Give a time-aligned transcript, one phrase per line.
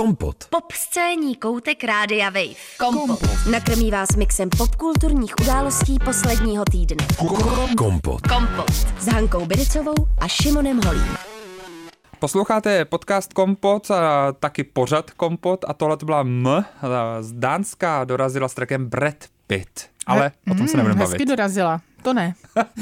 [0.00, 0.36] Kompot.
[0.50, 2.54] Pop scéní koutek Rádia Wave.
[2.78, 3.20] Kompot.
[3.50, 7.06] Nakrmí vás mixem popkulturních událostí posledního týdne.
[7.76, 8.20] Kompot.
[8.20, 8.70] Kompot.
[9.00, 11.16] S Hankou Bidicovou a Šimonem Holím.
[12.18, 16.64] Posloucháte podcast Kompot, a taky pořad Kompot a tohle to byla M.
[17.20, 19.90] Z Dánska dorazila s trackem Brad Pitt.
[20.06, 21.28] Ale o tom se nebudeme Hezky bavit.
[21.28, 21.80] dorazila.
[22.02, 22.34] To ne.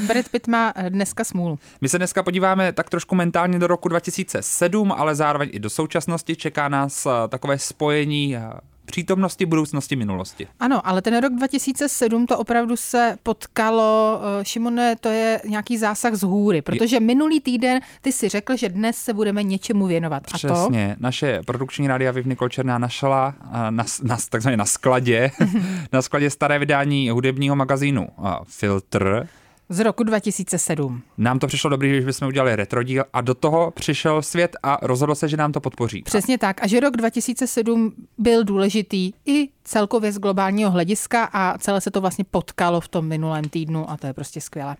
[0.06, 1.58] Brad Pitt má eh, dneska smůlu.
[1.80, 6.36] My se dneska podíváme tak trošku mentálně do roku 2007, ale zároveň i do současnosti.
[6.36, 8.40] Čeká nás eh, takové spojení eh,
[8.88, 10.48] přítomnosti, budoucnosti, minulosti.
[10.60, 16.14] Ano, ale ten rok 2007 to opravdu se potkalo, eh, Šimone, to je nějaký zásah
[16.14, 20.22] z hůry, protože minulý týden ty si řekl, že dnes se budeme něčemu věnovat.
[20.32, 20.54] A to?
[20.54, 20.96] Přesně.
[21.00, 25.30] Naše produkční rádia Viv Nicole Černá našla eh, na, na, takzvaně na skladě,
[25.92, 29.28] na skladě staré vydání hudebního magazínu eh, Filtr.
[29.70, 31.02] Z roku 2007.
[31.18, 34.78] Nám to přišlo dobrý, že bychom udělali retro díl a do toho přišel svět a
[34.82, 36.02] rozhodl se, že nám to podpoří.
[36.02, 36.62] Přesně tak.
[36.62, 42.00] A že rok 2007 byl důležitý i celkově z globálního hlediska a celé se to
[42.00, 44.76] vlastně potkalo v tom minulém týdnu a to je prostě skvělé.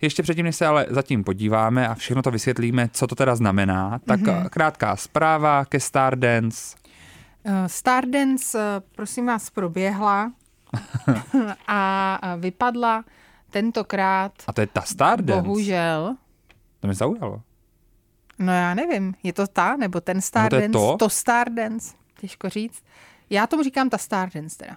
[0.00, 4.00] Ještě předtím, než se ale zatím podíváme a všechno to vysvětlíme, co to teda znamená,
[4.04, 4.48] tak mm-hmm.
[4.48, 6.76] krátká zpráva ke Stardance.
[7.44, 10.32] Eh, Stardance, eh, prosím vás, proběhla
[11.68, 13.04] a vypadla
[13.56, 15.42] tentokrát A to je ta Stardance.
[15.42, 16.16] bohužel.
[16.80, 17.42] To mě zaujalo.
[18.38, 20.72] No já nevím, je to ta nebo ten to je Stardance?
[20.72, 20.96] to?
[20.98, 22.82] to Stardance, těžko říct.
[23.30, 24.76] Já tomu říkám ta Stardance teda.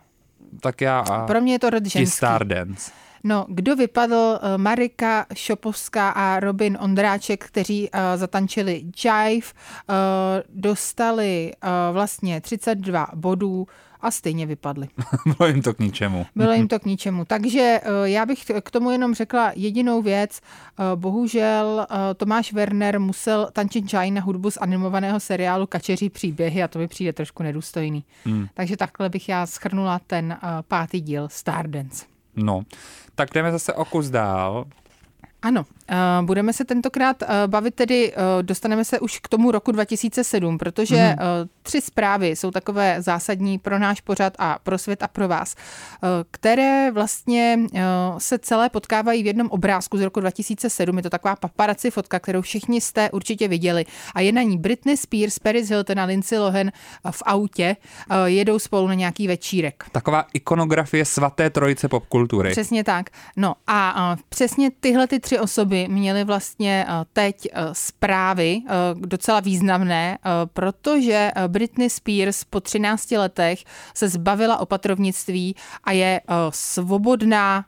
[0.61, 2.17] Tak já a Pro mě je to rod ženský.
[2.17, 2.91] Stardance.
[3.23, 4.39] No, kdo vypadl?
[4.41, 9.47] Eh, Marika Šopovská a Robin Ondráček, kteří uh, zatančili Jive,
[9.89, 9.95] uh,
[10.49, 13.67] dostali uh, vlastně 32 bodů
[14.01, 14.87] a stejně vypadli.
[15.37, 16.25] Bylo jim to k ničemu.
[16.35, 17.25] Bylo jim to k ničemu.
[17.25, 20.39] Takže eh, já bych k tomu jenom řekla jedinou věc.
[20.41, 26.63] Eh, Bohužel eh, Tomáš Werner musel tančit Jai na hudbu z animovaného seriálu Kačeří příběhy
[26.63, 28.03] a to mi přijde trošku nedůstojný.
[28.25, 28.47] Hmm.
[28.53, 32.05] Takže takhle bych já schrnula ten pátý díl Stardance.
[32.35, 32.63] No,
[33.15, 34.65] tak jdeme zase o kus dál.
[35.41, 39.71] Ano, eh, budeme se tentokrát eh, bavit tedy, eh, dostaneme se už k tomu roku
[39.71, 41.49] 2007, protože Mhm.
[41.61, 45.55] tři zprávy jsou takové zásadní pro náš pořad a pro svět a pro vás,
[46.31, 47.59] které vlastně
[48.17, 50.97] se celé potkávají v jednom obrázku z roku 2007.
[50.97, 53.85] Je to taková paparazzi fotka, kterou všichni jste určitě viděli
[54.15, 56.71] a je na ní Britney Spears, Paris Hilton a Lindsay Lohan
[57.11, 57.75] v autě,
[58.25, 59.83] jedou spolu na nějaký večírek.
[59.91, 62.51] Taková ikonografie svaté trojice popkultury.
[62.51, 63.09] Přesně tak.
[63.37, 68.73] No a a přesně tyhle ty tři osoby měly vlastně a, teď a, zprávy a,
[68.99, 70.17] docela významné,
[70.53, 73.63] protože Britney Spears po 13 letech
[73.93, 77.65] se zbavila opatrovnictví a je svobodná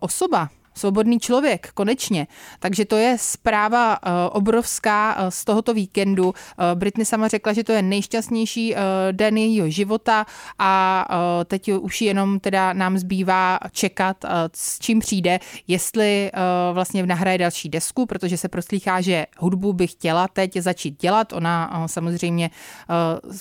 [0.00, 0.48] osoba.
[0.78, 2.26] Svobodný člověk, konečně.
[2.58, 6.26] Takže to je zpráva uh, obrovská uh, z tohoto víkendu.
[6.26, 6.34] Uh,
[6.74, 8.74] Britney sama řekla, že to je nejšťastnější
[9.12, 10.26] den jejího života
[10.58, 11.04] a
[11.44, 14.24] teď už jenom teda nám zbývá čekat,
[14.54, 16.30] s čím přijde, jestli
[16.72, 21.32] vlastně nahraje další desku, protože se proslýchá, že hudbu by chtěla teď začít dělat.
[21.32, 22.50] Ona samozřejmě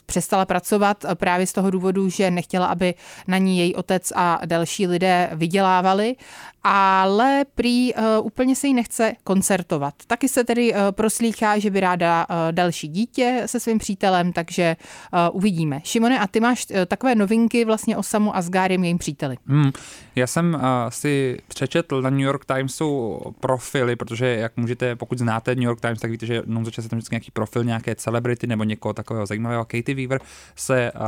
[0.06, 2.94] přestala pracovat právě z toho důvodu, že nechtěla, aby
[3.28, 6.16] na ní její otec a další lidé vydělávali,
[6.64, 9.94] ale prý uh, úplně se jí nechce koncertovat.
[10.08, 14.76] Taky se tedy uh, proslýchá, že by ráda uh, další dítě se svým přítelem, takže
[15.32, 15.82] uvidíme.
[15.84, 19.38] Šimone, a ty máš takové novinky vlastně o Samu Asgariem, jejím příteli.
[19.48, 19.72] Hmm.
[20.16, 25.64] Já jsem si přečetl na New York Timesu profily, protože jak můžete, pokud znáte New
[25.64, 28.94] York Times, tak víte, že jednou za tam vždycky nějaký profil nějaké celebrity nebo někoho
[28.94, 29.66] takového zajímavého.
[29.66, 30.22] Katie Weaver
[30.56, 31.02] se uh,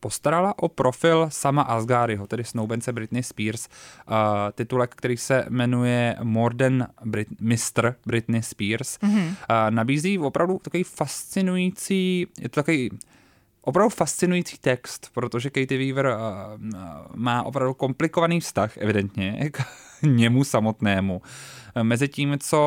[0.00, 3.68] postarala o profil sama Asgariho, tedy snoubence Britney Spears,
[4.08, 4.14] uh,
[4.54, 7.94] titulek, který se jmenuje More Than Brit- Mr.
[8.06, 8.98] Britney Spears.
[8.98, 9.26] Mm-hmm.
[9.26, 9.34] Uh,
[9.70, 12.90] nabízí opravdu takový fascinující, je to takový
[13.62, 16.16] opravdu fascinující text, protože Katie Weaver uh,
[17.14, 19.60] má opravdu komplikovaný vztah, evidentně, k
[20.06, 21.22] němu samotnému.
[21.82, 22.58] Mezi tím, co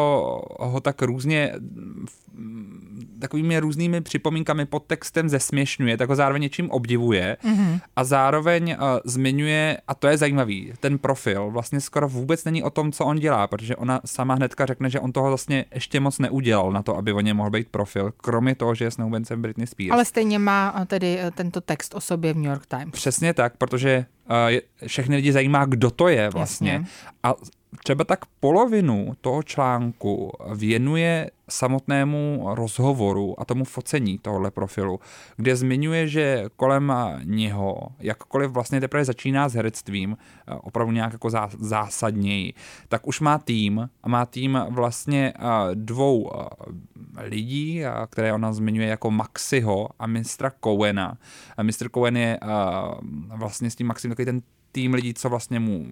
[0.60, 1.54] ho tak různě
[3.20, 7.80] takovými různými připomínkami pod textem zesměšňuje, tak ho zároveň něčím obdivuje mm-hmm.
[7.96, 12.70] a zároveň uh, zmiňuje, a to je zajímavý, ten profil vlastně skoro vůbec není o
[12.70, 16.20] tom, co on dělá, protože ona sama hnedka řekne, že on toho vlastně ještě moc
[16.20, 19.68] neudělal na to, aby o něm mohl být profil, kromě toho, že je snoubencem Britney
[19.68, 19.92] Spears.
[19.92, 22.92] Ale stejně má uh, tedy uh, tento text o sobě v New York Times.
[22.92, 24.06] Přesně tak, protože
[24.88, 26.72] všechny lidi zajímá, kdo to je vlastně.
[26.72, 26.88] Jasně.
[27.24, 27.34] A
[27.84, 35.00] třeba tak polovinu toho článku věnuje samotnému rozhovoru a tomu focení tohohle profilu,
[35.38, 36.94] kde zmiňuje, že kolem
[37.24, 42.54] něho, jakkoliv vlastně teprve začíná s herectvím, eh, opravdu nějak jako zásadněji,
[42.90, 48.88] tak už má tým a má tým vlastně eh, dvou eh, lidí, které ona zmiňuje
[48.88, 51.18] jako Maxiho a mistra Cowena.
[51.58, 51.90] A Mr.
[51.94, 52.40] Cowen je
[53.36, 54.42] vlastně s tím Maxim takový ten
[54.74, 55.86] tým lidí, co vlastně mu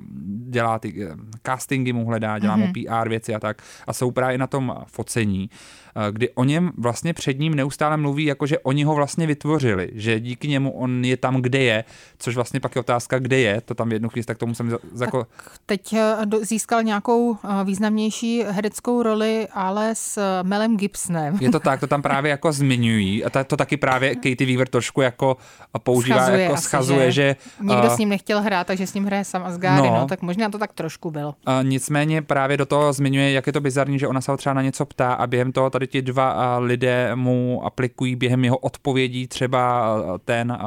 [0.49, 2.59] dělá ty eh, castingy, mu hledá, dělá mm-hmm.
[2.59, 3.01] mu mhm.
[3.03, 3.61] PR věci a tak.
[3.87, 5.49] A jsou právě na tom focení.
[5.95, 9.89] Eh, kdy o něm vlastně před ním neustále mluví, jako že oni ho vlastně vytvořili,
[9.93, 11.83] že díky němu on je tam, kde je,
[12.17, 14.69] což vlastně pak je otázka, kde je, to tam v jednu chvíli, tak tomu jsem
[14.69, 15.27] za, jako...
[15.65, 21.37] Teď eh, získal nějakou významnější hereckou roli, ale s Melem Gibsonem.
[21.41, 25.01] Je to tak, to tam právě jako zmiňují a to taky právě Katie Weaver trošku
[25.01, 25.37] jako
[25.83, 27.21] používá, schazuje jako asi, schazuje, že...
[27.21, 30.07] že někdo uh, s ním nechtěl hrát, takže s ním hraje sam Asgari, no, no,
[30.07, 31.35] tak možná to tak trošku bylo.
[31.47, 34.53] Uh, nicméně právě do toho zmiňuje, jak je to bizarní, že ona se ho třeba
[34.53, 39.27] na něco ptá a během toho tady ti dva lidé mu aplikují během jeho odpovědí
[39.27, 39.95] třeba
[40.25, 40.57] ten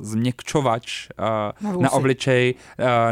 [0.00, 1.08] změkčovač
[1.60, 2.54] na, na obličej,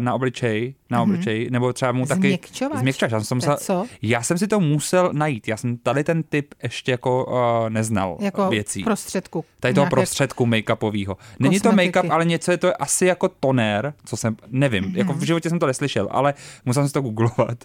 [0.01, 1.03] na obličej, na mm-hmm.
[1.03, 2.21] obličej, nebo třeba mu taky...
[2.21, 2.79] Změkčovač?
[2.79, 3.13] Změkčovač.
[3.13, 3.87] Já jsem, se, co?
[4.03, 5.49] já jsem si to musel najít.
[5.49, 8.85] Já jsem tady ten typ ještě jako uh, neznal jako věcí.
[8.85, 9.45] prostředku.
[9.61, 11.17] Tady toho prostředku make-upového.
[11.39, 14.97] Není to make-up, ale něco je to asi jako toner, co jsem, nevím, mm-hmm.
[14.99, 16.35] jako v životě jsem to neslyšel, ale
[16.65, 17.65] musel jsem si to googlovat.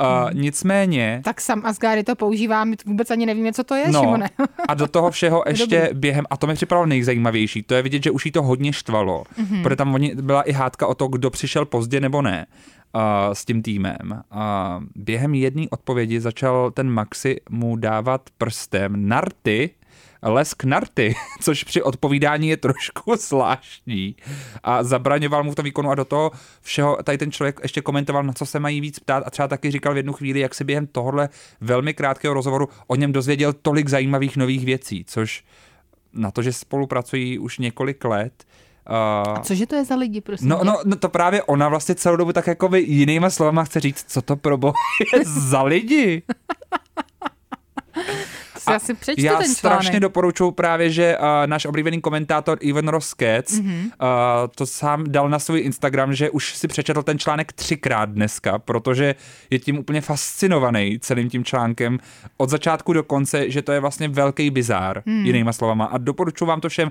[0.00, 0.40] Uh, mm.
[0.40, 1.20] Nicméně...
[1.24, 4.30] Tak sam Asgari to používá, my vůbec ani nevíme, co to je, no, Šimone.
[4.68, 5.98] a do toho všeho ještě Dobrý.
[5.98, 9.24] během, a to mi připadalo nejzajímavější, to je vidět, že už jí to hodně štvalo,
[9.38, 9.62] mm-hmm.
[9.62, 12.46] protože tam byla i hádka o to, kdo přišel pozdě nebo ne
[13.32, 14.22] s tím týmem.
[14.30, 19.70] A během jedné odpovědi začal ten Maxi mu dávat prstem narty,
[20.22, 24.16] lesk narty, což při odpovídání je trošku zvláštní.
[24.62, 26.30] A zabraňoval mu to výkonu a do toho
[26.60, 29.70] všeho tady ten člověk ještě komentoval, na co se mají víc ptát a třeba taky
[29.70, 31.28] říkal v jednu chvíli, jak se během tohohle
[31.60, 35.44] velmi krátkého rozhovoru o něm dozvěděl tolik zajímavých nových věcí, což
[36.12, 38.44] na to, že spolupracují už několik let,
[38.90, 40.48] Uh, a cože to je za lidi, prosím?
[40.48, 44.04] No, no, no to právě ona vlastně celou dobu tak jako jinýma slovama chce říct,
[44.08, 44.74] co to pro boha
[45.14, 46.22] je za lidi.
[48.58, 53.52] si asi přečtu já ten strašně doporučuji právě, že uh, náš oblíbený komentátor Ivan Roskec
[53.52, 53.84] mm-hmm.
[53.84, 53.90] uh,
[54.54, 59.14] to sám dal na svůj Instagram, že už si přečetl ten článek třikrát dneska, protože
[59.50, 61.98] je tím úplně fascinovaný celým tím článkem
[62.36, 65.24] od začátku do konce, že to je vlastně velký bizár, mm.
[65.24, 65.84] jinýma slovama.
[65.84, 66.90] A doporučuji vám to všem,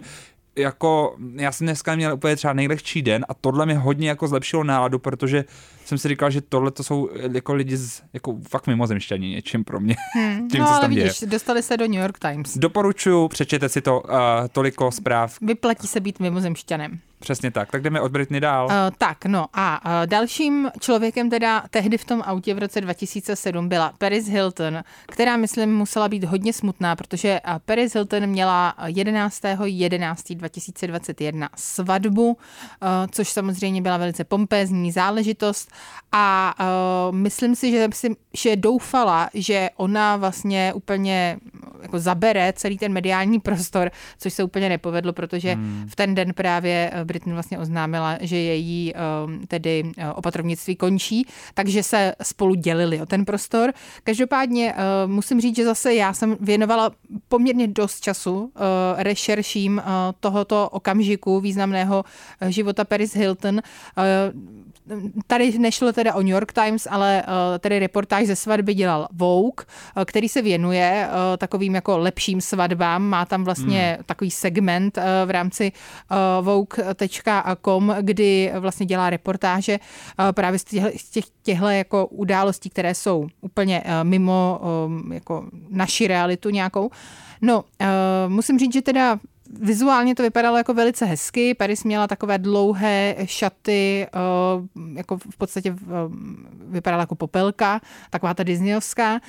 [0.57, 4.63] jako, já jsem dneska měl úplně třeba nejlehčí den a tohle mi hodně jako zlepšilo
[4.63, 5.45] náladu, protože
[5.85, 9.79] jsem si říkal, že tohle to jsou jako lidi z, jako fakt mimozemšťaní něčím pro
[9.79, 9.95] mě.
[10.13, 10.47] Hmm.
[10.51, 11.29] Tím, no, co ale tam vidíš, děje.
[11.29, 12.57] dostali se do New York Times.
[12.57, 14.09] Doporučuju, přečtěte si to uh,
[14.51, 15.37] toliko zpráv.
[15.41, 16.99] Vyplatí se být mimozemšťanem.
[17.25, 17.71] Přesně tak.
[17.71, 18.65] Tak jdeme od Britney dál.
[18.65, 23.69] Uh, tak, no a uh, dalším člověkem teda tehdy v tom autě v roce 2007
[23.69, 31.49] byla Paris Hilton, která myslím musela být hodně smutná, protože uh, Paris Hilton měla 11.11.2021
[31.55, 32.35] svatbu, uh,
[33.11, 35.71] což samozřejmě byla velice pompézní záležitost
[36.11, 36.65] a uh,
[37.15, 41.37] myslím si, že, si, že doufala, že ona vlastně úplně
[41.85, 45.85] jako zabere celý ten mediální prostor, což se úplně nepovedlo, protože hmm.
[45.89, 51.83] v ten den právě Britney vlastně oznámila, že její um, tedy uh, opatrovnictví končí, takže
[51.83, 53.73] se spolu dělili o ten prostor.
[54.03, 56.91] Každopádně uh, musím říct, že zase já jsem věnovala
[57.27, 58.51] poměrně dost času
[58.97, 59.81] rešerším
[60.19, 62.03] tohoto okamžiku významného
[62.49, 63.61] života Paris Hilton
[65.27, 69.65] tady nešlo teda o New York Times, ale uh, tady reportáž ze svatby dělal Vogue,
[69.97, 73.03] uh, který se věnuje uh, takovým jako lepším svatbám.
[73.03, 74.03] Má tam vlastně hmm.
[74.05, 75.71] takový segment v rámci
[76.41, 79.79] Vogue.com, kdy vlastně dělá reportáže
[80.31, 84.61] právě z těch, těchto jako událostí, které jsou úplně mimo
[85.13, 86.89] jako naši realitu nějakou.
[87.41, 87.63] No,
[88.27, 89.19] musím říct, že teda
[89.61, 91.53] Vizuálně to vypadalo jako velice hezky.
[91.53, 94.19] Paris měla takové dlouhé šaty, eh,
[94.93, 95.85] jako v podstatě eh,
[96.67, 99.19] vypadala jako popelka, taková ta disneyovská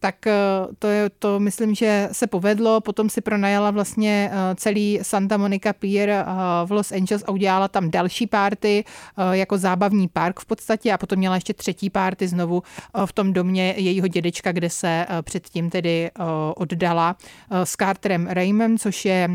[0.00, 0.32] tak eh,
[0.78, 2.80] to, je, to myslím, že se povedlo.
[2.80, 6.24] Potom si pronajala vlastně eh, celý Santa Monica Pier eh,
[6.64, 8.84] v Los Angeles a udělala tam další párty
[9.32, 12.62] jako zábavní park v podstatě a potom měla ještě třetí párty znovu
[13.06, 16.10] v tom domě jejího dědečka, kde se předtím tedy
[16.56, 17.16] oddala
[17.50, 19.28] s Carterem Raymond, což je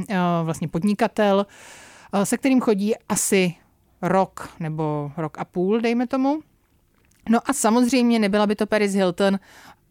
[0.43, 1.45] vlastně podnikatel,
[2.23, 3.53] se kterým chodí asi
[4.01, 6.39] rok nebo rok a půl, dejme tomu.
[7.29, 9.39] No a samozřejmě nebyla by to Paris Hilton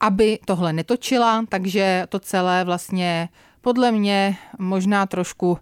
[0.00, 3.28] aby tohle netočila, takže to celé vlastně
[3.60, 5.58] podle mě možná trošku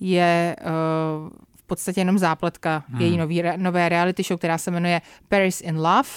[0.00, 3.00] je uh, v podstatě jenom zápletka hmm.
[3.00, 6.08] její nový, nové reality show, která se jmenuje Paris in Love.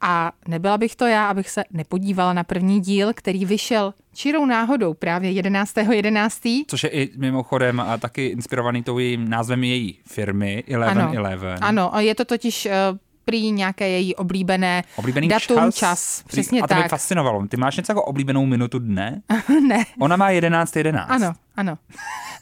[0.00, 4.94] A nebyla bych to já, abych se nepodívala na první díl, který vyšel čirou náhodou
[4.94, 5.90] právě 11.11.
[5.90, 6.42] 11.
[6.66, 11.16] Což je i mimochodem a taky inspirovaný tou jejím názvem její firmy Eleven Ano.
[11.16, 11.58] Eleven.
[11.60, 15.74] Ano, a je to totiž uh, prý nějaké její oblíbené Oblíbený datum, čas.
[15.74, 16.22] čas.
[16.26, 16.90] Přesně a to mě tak.
[16.90, 17.46] fascinovalo.
[17.46, 19.22] Ty máš něco jako oblíbenou minutu dne?
[19.68, 20.78] ne, Ona má 11.11.
[20.78, 21.10] 11.
[21.10, 21.78] ano, ano.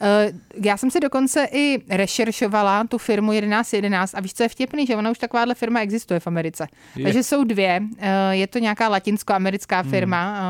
[0.02, 0.32] Eh,
[0.62, 4.96] Já jsem si dokonce i rešeršovala tu firmu 1111 a víš, co je vtipný, že
[4.96, 6.66] ona už takováhle firma existuje v Americe.
[6.96, 7.04] Je.
[7.04, 7.80] Takže jsou dvě.
[7.98, 9.90] Eh, Je to nějaká latinsko-americká Hmm.
[9.90, 10.40] firma,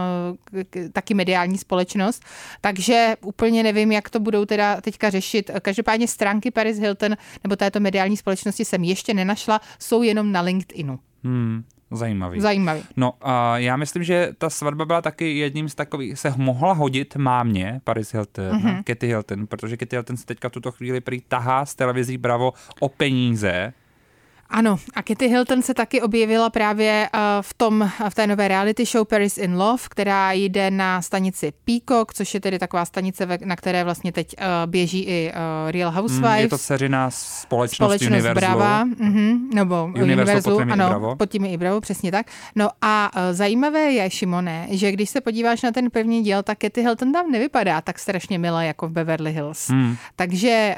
[0.71, 2.23] k- taky mediální společnost,
[2.61, 5.51] takže úplně nevím, jak to budou teda teďka řešit.
[5.63, 10.99] Každopádně stránky Paris Hilton nebo této mediální společnosti jsem ještě nenašla, jsou jenom na LinkedInu.
[11.25, 12.41] Hmm, zajímavý.
[12.41, 12.81] Zajímavý.
[12.97, 17.17] No a já myslím, že ta svatba byla taky jedním z takových, se mohla hodit
[17.17, 18.67] mámě Paris Hilton, Mhm.
[18.69, 18.83] mm-hmm.
[18.85, 22.89] Katy Hilton, protože Katy Hilton se teďka tuto chvíli prý tahá z televizí Bravo o
[22.89, 23.73] peníze.
[24.51, 28.85] Ano, a Kitty Hilton se taky objevila právě eh, v, tom, v té nové reality
[28.85, 33.57] show Paris in Love, která jde na stanici Peacock, což je tedy taková stanice, na
[33.57, 36.41] které vlastně teď eh, běží i eh, Real Housewives.
[36.41, 38.35] je to dceřina společnost, Společnost Universal.
[38.35, 41.17] Brava, mhm, nebo Universal, Universal, pod tím je i ano, Bravo.
[41.17, 42.27] pod tím je i Bravo, přesně tak.
[42.55, 46.83] No a zajímavé je, Šimone, že když se podíváš na ten první díl, tak Kitty
[46.83, 49.69] Hilton tam nevypadá tak strašně milé jako v Beverly Hills.
[49.69, 49.97] Hmm.
[50.17, 50.77] Takže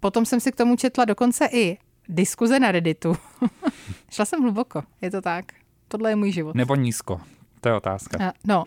[0.00, 3.16] potom jsem si k tomu četla dokonce i diskuze na Redditu.
[4.10, 5.44] Šla jsem hluboko, je to tak.
[5.88, 6.54] Tohle je můj život.
[6.54, 7.20] Nebo nízko.
[7.60, 8.28] To je otázka.
[8.28, 8.64] A, No.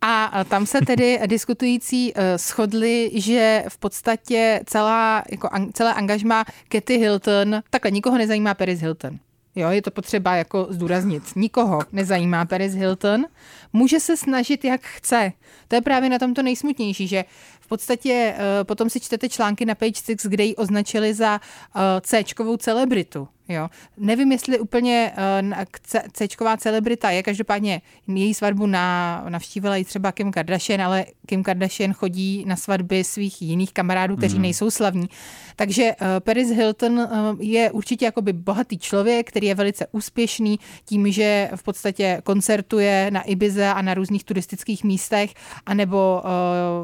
[0.00, 6.44] A tam se tedy diskutující eh, shodli, že v podstatě celá, jako, an- celé angažma
[6.68, 9.18] Katy Hilton, takhle nikoho nezajímá Paris Hilton.
[9.58, 11.22] Jo, je to potřeba jako zdůraznit.
[11.36, 13.24] Nikoho nezajímá Paris Hilton.
[13.72, 15.32] Může se snažit, jak chce.
[15.68, 17.24] To je právě na tom to nejsmutnější, že
[17.66, 21.80] v podstatě eh, potom si čtete články na Page Six, kde ji označili za uh,
[22.00, 23.28] C-čkovou celebritu.
[23.48, 23.68] Jo.
[23.96, 25.12] Nevím, jestli úplně
[25.42, 31.42] uh, C-čková celebrita je, každopádně její svatbu na, navštívila i třeba Kim Kardashian, ale Kim
[31.42, 34.42] Kardashian chodí na svatby svých jiných kamarádů, kteří mm.
[34.42, 35.08] nejsou slavní.
[35.56, 41.12] Takže uh, Paris Hilton uh, je určitě jakoby bohatý člověk, který je velice úspěšný tím,
[41.12, 45.34] že v podstatě koncertuje na Ibize a na různých turistických místech,
[45.66, 46.22] anebo,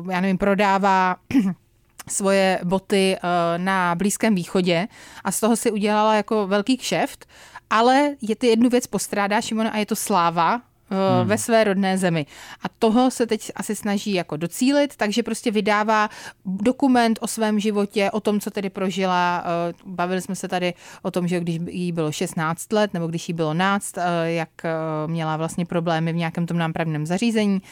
[0.03, 1.17] uh, já nevím, prodává
[2.09, 3.29] svoje boty eh,
[3.59, 4.89] na Blízkém východě
[5.25, 7.27] a z toho si udělala jako velký kšeft,
[7.71, 10.61] ale je ty jednu věc postrádá Šimona a je to sláva
[10.93, 11.29] Hmm.
[11.29, 12.27] ve své rodné zemi.
[12.63, 16.09] A toho se teď asi snaží jako docílit, takže prostě vydává
[16.45, 19.45] dokument o svém životě, o tom, co tedy prožila.
[19.45, 23.29] Eh, Bavili jsme se tady o tom, že když jí bylo 16 let, nebo když
[23.29, 24.71] jí bylo náct, eh, jak eh,
[25.07, 27.63] měla vlastně problémy v nějakém tom nápravném zařízení.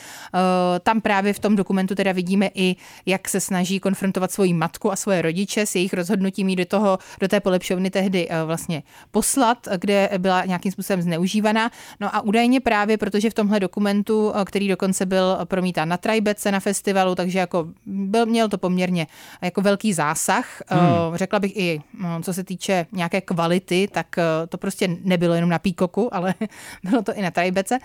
[0.82, 4.96] Tam právě v tom dokumentu teda vidíme i, jak se snaží konfrontovat svoji matku a
[4.96, 9.68] svoje rodiče s jejich rozhodnutím jít do, toho, do té polepšovny tehdy eh, vlastně poslat,
[9.80, 11.70] kde byla nějakým způsobem zneužívaná.
[12.00, 16.52] No a údajně právě, protože v tomhle dokumentu, eh, který dokonce byl promítán na Trajbece
[16.52, 19.06] na festivalu, takže jako byl, měl to poměrně
[19.42, 20.62] jako velký zásah.
[20.68, 21.16] Hmm.
[21.16, 25.50] Řekla bych i, no, co se týče nějaké kvality, tak eh, to prostě nebylo jenom
[25.50, 26.34] na Píkoku, ale
[26.84, 27.78] bylo to i na Trajbece.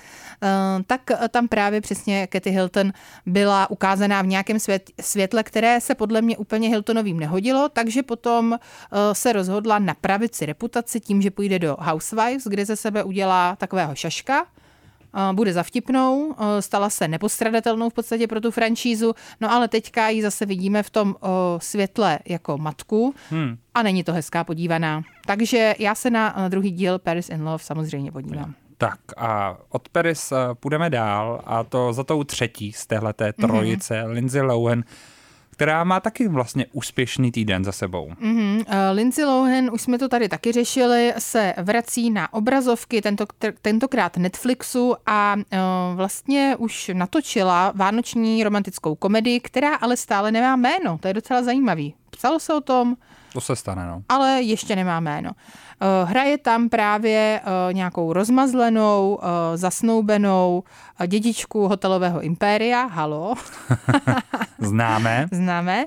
[0.43, 2.93] Eh, Tak eh, tam právě přesně Katy Hilton
[3.25, 8.53] byla ukázaná v nějakém svět, světle, které se podle mě úplně Hiltonovým nehodilo, takže potom
[8.53, 13.55] eh, se rozhodla napravit si reputaci tím, že půjde do Housewives, kde ze sebe udělá
[13.55, 14.64] takového šaška, eh,
[15.33, 20.09] bude za vtipnou, eh, stala se nepostradatelnou v podstatě pro tu franšízu, no ale teďka
[20.09, 23.57] ji zase vidíme v tom eh, světle jako matku Hmm.
[23.73, 25.01] a není to hezká podívaná.
[25.25, 28.53] Takže já se na eh, druhý díl Paris in Love samozřejmě podívám.
[28.77, 33.93] Tak a od Paris eh, půjdeme dál a to za tou třetí z téhleté trojice,
[33.93, 34.11] mm-hmm.
[34.11, 34.83] Lindsay Lohan,
[35.55, 38.09] která má taky vlastně úspěšný týden za sebou.
[38.21, 38.55] Mm-hmm.
[38.57, 43.25] Uh, Lindsay Lohan, už jsme to tady taky řešili, se vrací na obrazovky, tento,
[43.61, 45.41] tentokrát Netflixu a uh,
[45.95, 50.97] vlastně už natočila vánoční romantickou komedii, která ale stále nemá jméno.
[50.97, 51.93] To je docela zajímavý.
[52.09, 52.95] Psalo se o tom,
[53.35, 54.01] To se stane, no.
[54.09, 55.31] ale ještě nemá jméno.
[55.31, 60.63] Uh, hraje tam právě uh, nějakou rozmazlenou, uh, zasnoubenou
[61.07, 63.33] dědičku hotelového impéria, halo,
[64.59, 65.27] Známe.
[65.31, 65.85] známe,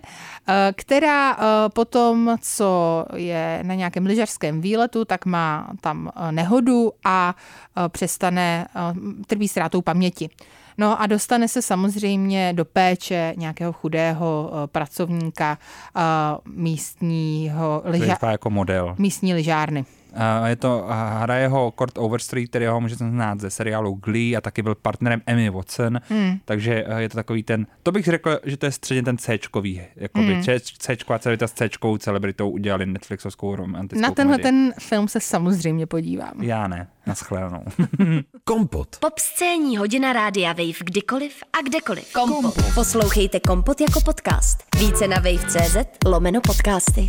[0.49, 1.37] eh, která eh,
[1.75, 7.35] potom, co je na nějakém lyžařském výletu, tak má tam eh, nehodu a
[7.77, 8.81] eh, přestane, eh,
[9.27, 10.31] trpí ztrátou paměti.
[10.79, 15.59] No a dostane se samozřejmě do péče nějakého chudého eh, pracovníka
[15.97, 16.01] eh,
[16.47, 18.95] místního lyža- jako model.
[18.99, 19.85] místní lyžárny.
[20.15, 24.37] A je to, a hraje ho Kurt Overstreet, který ho můžete znát ze seriálu Glee
[24.37, 26.39] a taky byl partnerem Emmy Watson, hmm.
[26.45, 29.83] takže eh, je to takový ten, to bych řekl, že to je středně ten C-čkový,
[29.97, 30.43] jakoby hmm.
[30.79, 34.53] C-čková celita s C-čkovou celebritou udělali Netflixovskou romantickou Na tenhle komedii.
[34.53, 36.43] ten film se samozřejmě podívám.
[36.43, 37.63] Já ne, naschledanou.
[38.45, 38.97] Kompot.
[39.01, 42.13] Pop scéní hodina rádia Wave kdykoliv a kdekoliv.
[42.13, 42.55] Kompot.
[42.75, 44.59] Poslouchejte Kompot jako podcast.
[44.79, 47.09] Více na wave.cz lomeno podcasty.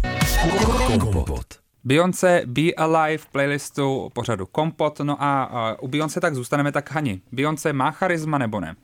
[1.00, 1.59] Kompot.
[1.84, 7.22] Beyoncé Be Alive playlistu pořadu Kompot, no a, u Beyoncé tak zůstaneme tak Hani.
[7.32, 8.76] Beyoncé má charisma nebo ne?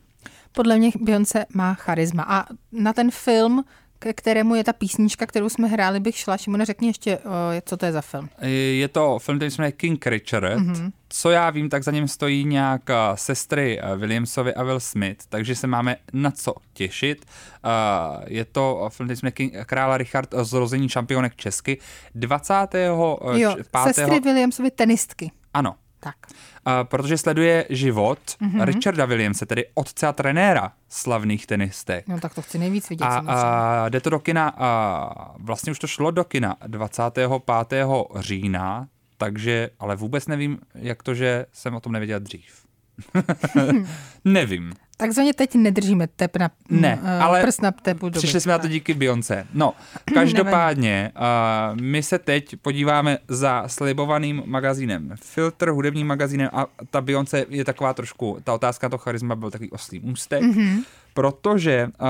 [0.52, 3.64] Podle mě Beyoncé má charisma a na ten film,
[4.00, 6.38] ke kterému je ta písnička, kterou jsme hráli, bych šla.
[6.38, 7.22] Šimone, řekni ještě, o,
[7.66, 8.30] co to je za film.
[8.72, 10.44] Je to film, který se jmenuje King Richard.
[10.44, 10.92] Mm-hmm.
[11.10, 15.26] Co já vím, tak za ním stojí nějak eh, sestry eh, Williamsovi a Will Smith,
[15.30, 17.26] takže se máme na co těšit.
[17.66, 17.70] Eh,
[18.28, 21.78] Je to film, který se jmenuje King, Krála Richard zrození šampionek Česky.
[22.16, 22.54] 20.
[22.74, 23.18] Jo,
[23.72, 23.94] 5.
[23.94, 25.32] sestry Williamsovy tenistky.
[25.54, 25.76] Ano,
[26.06, 26.16] Tak.
[26.66, 28.64] a protože sleduje život mm-hmm.
[28.64, 32.08] Richarda Williamse, tedy otce a trenéra slavných tenistek.
[32.08, 33.06] No tak to chci nejvíc vidět.
[33.06, 37.32] A, a jde to do kina, a vlastně už to šlo do kina 25.
[38.20, 42.66] října, takže, ale vůbec nevím, jak to, že jsem o tom nevěděl dřív.
[44.26, 44.74] nevím.
[44.98, 48.20] Takzvaně teď nedržíme tep na, Ne, eh, ale prst na tepu doby.
[48.20, 49.48] Přišli jsme na to díky Beyoncé.
[49.54, 49.74] No,
[50.14, 57.46] každopádně, uh, my se teď podíváme za slibovaným magazínem Filter, hudebním magazínem a ta Beyoncé
[57.50, 60.84] je taková trošku, ta otázka to charisma byl takový oslý můstek, mm-hmm.
[61.14, 62.08] protože uh,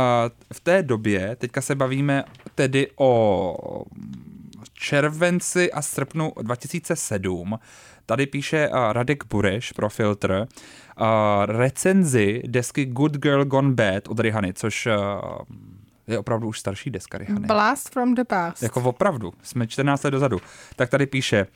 [0.53, 2.23] v té době, teďka se bavíme
[2.55, 3.83] tedy o
[4.73, 7.59] červenci a srpnu 2007,
[8.05, 10.47] Tady píše Radek Bureš pro Filtr
[11.45, 14.87] recenzi desky Good Girl Gone Bad od Rihany, což
[16.07, 17.47] je opravdu už starší deska Rihany.
[17.47, 18.63] Blast from the past.
[18.63, 20.37] Jako opravdu, jsme 14 let dozadu.
[20.75, 21.47] Tak tady píše,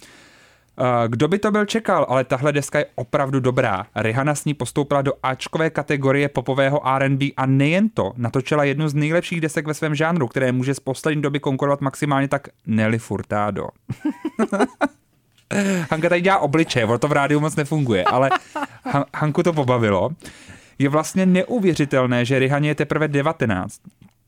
[1.08, 3.86] kdo by to byl čekal, ale tahle deska je opravdu dobrá.
[3.96, 8.94] Rihanna s ní postoupila do Ačkové kategorie popového R&B a nejen to, natočila jednu z
[8.94, 13.68] nejlepších desek ve svém žánru, které může z poslední doby konkurovat maximálně tak Nelly Furtado.
[15.92, 18.30] Hanka tady dělá obličeje, ono to v rádiu moc nefunguje, ale
[18.86, 20.10] Han- Hanku to pobavilo.
[20.80, 23.80] Je vlastně neuvěřitelné, že Rihaně je teprve 19.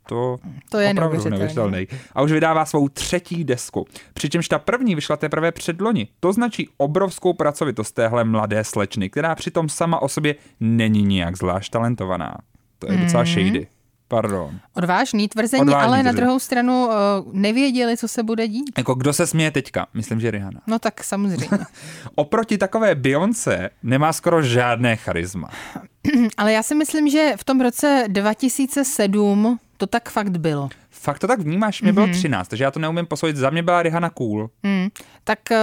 [0.10, 0.38] To,
[0.70, 1.38] To je opravdu neuvěřitelné.
[1.38, 1.88] neuvěřitelný.
[2.16, 3.86] A už vydává svou třetí desku.
[4.13, 6.08] Přičemž ta první vyšla teprve předloni.
[6.20, 11.72] To značí obrovskou pracovitost téhle mladé slečny, která přitom sama o sobě není nijak zvlášť
[11.72, 12.38] talentovaná.
[12.80, 13.32] To je docela Mhm.
[13.34, 13.68] shady.
[14.12, 14.60] Pardon.
[14.74, 16.15] Odvážný tvrzení, Odvážný ale na tvrzení.
[16.18, 16.94] druhou stranu uh,
[17.34, 18.72] nevěděli, co se bude dít.
[18.77, 19.88] Jako kdo se směje teďka?
[19.94, 20.62] Myslím, že Rihanna.
[20.68, 21.48] No tak samozřejmě.
[22.16, 25.50] Oproti takové Beyoncé nemá skoro žádné charisma.
[26.38, 30.70] ale já si myslím, že v tom roce 2007 to tak fakt bylo.
[30.90, 31.81] Fakt to tak vnímáš?
[31.81, 33.38] Mě bylo 13, takže já to neumím posoudit.
[33.38, 34.50] Za mě byla Rihanna cool.
[34.64, 34.90] Hmm.
[35.24, 35.57] Tak eh,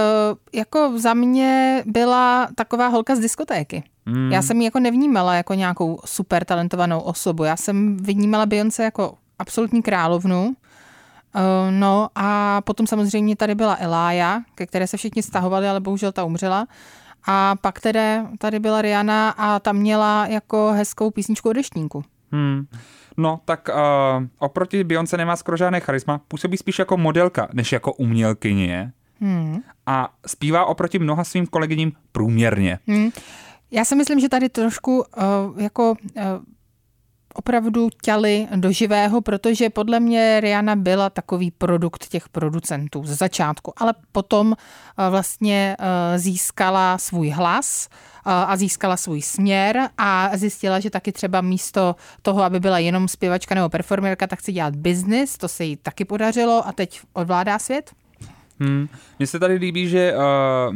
[0.53, 3.83] jako za mě byla taková holka z diskotéky.
[4.09, 4.31] Hmm.
[4.31, 7.43] Já jsem ji jako nevnímala jako nějakou super talentovanou osobu.
[7.43, 10.53] Já jsem vnímala Beyoncé jako absolutní královnu.
[11.35, 16.11] Eh, No a potom samozřejmě tady byla Elája, ke které se všichni stahovali, ale bohužel
[16.11, 16.67] ta umřela.
[17.27, 22.03] A pak tedy tady byla Rihanna a ta měla jako hezkou písničku o deštníku.
[22.31, 22.65] Hmm.
[23.17, 26.21] No, tak uh, oproti Beyoncé nemá skoro žádné charisma.
[26.27, 28.91] Působí spíš jako modelka, než jako umělkyně.
[29.21, 29.59] Hmm.
[29.85, 32.79] A zpívá oproti mnoha svým kolegyním průměrně.
[32.87, 33.09] Hmm.
[33.71, 36.23] Já si myslím, že tady trošku uh, jako uh,
[37.33, 43.73] opravdu ťali do živého, protože podle mě Rihanna byla takový produkt těch producentů z začátku,
[43.77, 44.55] ale potom uh,
[45.09, 45.77] vlastně
[46.15, 47.89] získala svůj hlas
[48.25, 53.55] a získala svůj směr a zjistila, že taky třeba místo toho, aby byla jenom zpěvačka
[53.55, 57.91] nebo performerka, tak chce dělat biznis, to se jí taky podařilo a teď ovládá svět.
[58.59, 58.87] Hmm.
[59.19, 60.75] Mně se tady líbí, že uh,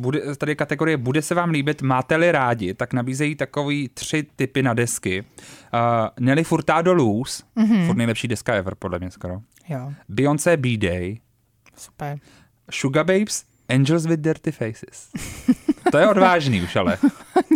[0.00, 4.74] bude, tady kategorie Bude se vám líbit, máte-li rádi, tak nabízejí takový tři typy na
[4.74, 5.20] desky.
[5.20, 7.86] Uh, Nelly Furtado Loose, mm-hmm.
[7.86, 9.40] furt nejlepší deska ever, podle mě skoro.
[9.68, 11.18] Jo, Beyoncé B-Day,
[11.76, 12.18] super.
[12.70, 15.08] Sugar Babes, Angels with Dirty Faces.
[15.90, 16.98] To je odvážný už ale.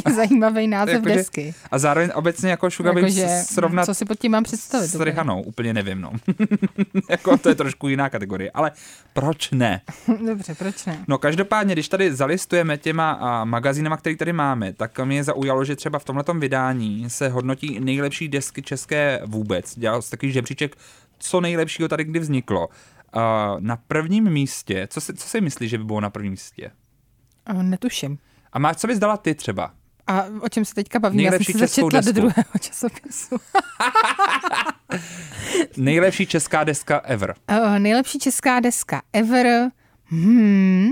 [0.16, 1.54] Zajímavý název Jakože- desky.
[1.70, 4.86] A zároveň obecně jako Sugar Babes Jakože, srovnat co si pod tím mám představit?
[4.86, 5.04] s úplně?
[5.04, 6.12] Rihanou, úplně nevím, no.
[7.10, 8.72] jako to je trošku jiná kategorie, ale
[9.12, 9.80] proč ne?
[10.26, 11.04] Dobře, proč ne?
[11.08, 15.76] No každopádně, když tady zalistujeme těma a, magazínama, který tady máme, tak mě zaujalo, že
[15.76, 19.78] třeba v tomhletom vydání se hodnotí nejlepší desky české vůbec.
[19.78, 20.76] Dělal se takový žebříček,
[21.18, 22.68] co nejlepšího tady kdy vzniklo.
[23.12, 26.70] A na prvním místě, co si, co si myslíš, že by bylo na prvním místě?
[27.62, 28.18] Netuším.
[28.52, 29.70] A má, co bys dala ty třeba?
[30.08, 31.22] A o čem se teďka bavíme?
[31.22, 32.12] Já jsem českou začetla do desku.
[32.12, 33.36] druhého časopisu.
[35.76, 37.34] Nejlepší česká deska ever.
[37.74, 39.70] O, nejlepší česká deska ever.
[40.04, 40.88] Hmm,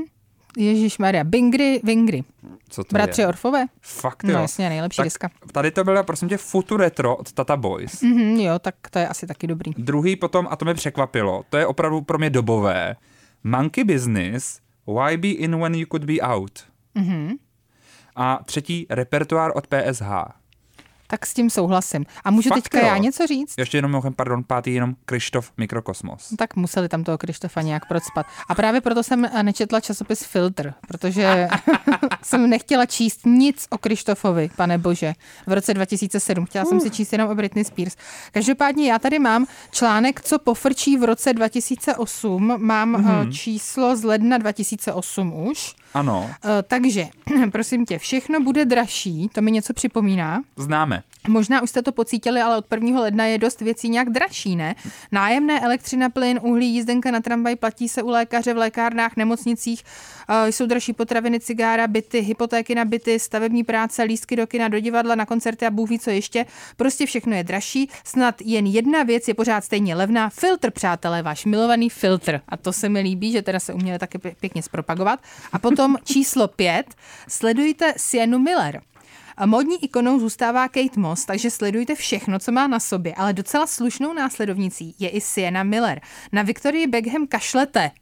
[0.59, 2.25] Ježíš Maria, Bingry, Vingry.
[2.69, 3.27] Co to Bratři je?
[3.29, 3.67] Orfové?
[3.81, 4.39] Fakt No jo.
[4.41, 5.31] jasně, nejlepší tak deska.
[5.53, 8.03] Tady to bylo, prosím tě, Futu Retro od Tata Boys.
[8.03, 9.73] Mhm, jo, tak to je asi taky dobrý.
[9.79, 12.97] Druhý potom, a to mě překvapilo, to je opravdu pro mě dobové,
[13.45, 16.53] Monkey Business, Why Be In When You Could Be Out.
[16.95, 17.33] Mhm.
[18.17, 20.11] A třetí, repertoár od PSH.
[21.07, 22.07] Tak s tím souhlasím.
[22.25, 22.87] A můžu Fakt teďka jo.
[22.87, 23.55] já něco říct?
[23.59, 26.31] Ještě jenom, pardon, pátý jenom Krištof Mikrokosmos.
[26.31, 28.27] No Tak museli tam toho Krištofa nějak procpat.
[28.49, 31.49] A právě proto jsem eh, nečetla časopis Filtr, protože
[32.23, 35.13] jsem nechtěla číst nic o Krištofovi, pane bože,
[35.47, 36.47] v roce 2007.
[36.47, 37.97] Chtěla jsem si číst jenom o Britney Spears.
[38.33, 42.55] Každopádně já tady mám článek, co pofrčí v roce 2008.
[42.59, 43.33] Mám mm-hmm.
[43.33, 45.75] číslo z ledna 2008 už.
[45.97, 47.09] Ano, Eh, Takže,
[47.53, 50.43] prosím tě, všechno bude dražší, to mi něco připomíná.
[50.57, 51.03] známe.
[51.29, 53.01] Možná už jste to pocítili, ale od 1.
[53.01, 54.75] ledna je dost věcí nějak dražší, ne?
[55.13, 59.83] Nájemné, elektřina, plyn, uhlí, jízdenka na tramvaj, platí se u lékaře v lékárnách, nemocnicích,
[60.29, 64.81] eh, jsou dražší potraviny, cigára, byty, hypotéky na byty, stavební práce, lístky do kina, do
[64.81, 66.47] divadla, na koncerty a Bůh ví co ještě.
[66.77, 70.31] Prostě všechno je dražší, snad jen jedna věc je pořád stejně levná.
[70.31, 72.41] Filtr, přátelé, váš milovaný filtr.
[72.49, 75.21] A to se mi líbí, že teda se uměli taky pě- pěkně zpropagovat.
[75.53, 76.95] A potom číslo pět,
[77.29, 78.81] sledujte Sienu Miller.
[79.37, 83.67] A modní ikonou zůstává Kate Moss, takže sledujte všechno, co má na sobě, ale docela
[83.67, 86.01] slušnou následovnicí je i Sienna Miller.
[86.33, 87.91] Na Victorii Beckham kašlete.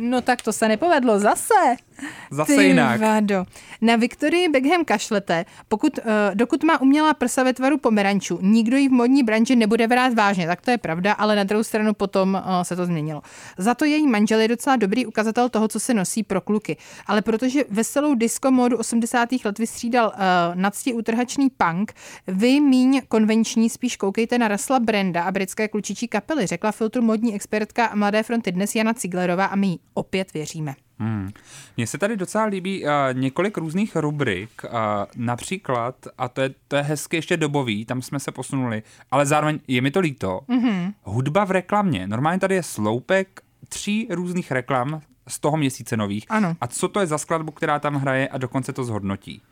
[0.00, 1.54] No tak to se nepovedlo zase.
[2.30, 3.00] Zase Ty jinak.
[3.00, 3.44] Vado.
[3.80, 8.88] Na Victorii Beckham kašlete, pokud, uh, dokud má umělá prsa ve tvaru pomerančů, nikdo ji
[8.88, 12.34] v modní branži nebude brát vážně, tak to je pravda, ale na druhou stranu potom
[12.34, 13.22] uh, se to změnilo.
[13.58, 16.76] Za to její manžel je docela dobrý ukazatel toho, co se nosí pro kluky.
[17.06, 19.28] Ale protože veselou disco módu 80.
[19.44, 20.20] let vystřídal uh,
[20.54, 21.92] nadsti utrhačný punk,
[22.26, 27.34] vy míň konvenční spíš koukejte na Rasla Brenda a britské klučičí kapely, řekla filtru modní
[27.34, 30.74] expertka Mladé fronty dnes Jana Ciglerová a my jí opět věříme.
[30.98, 31.30] Hmm.
[31.76, 34.70] Mně se tady docela líbí uh, několik různých rubrik, uh,
[35.16, 39.58] například, a to je, to je hezky ještě dobový, tam jsme se posunuli, ale zároveň
[39.68, 40.94] je mi to líto, mm-hmm.
[41.02, 42.06] hudba v reklamě.
[42.06, 46.24] Normálně tady je sloupek tří různých reklam z toho měsíce nových.
[46.28, 46.56] Ano.
[46.60, 49.42] A co to je za skladbu, která tam hraje a dokonce to zhodnotí.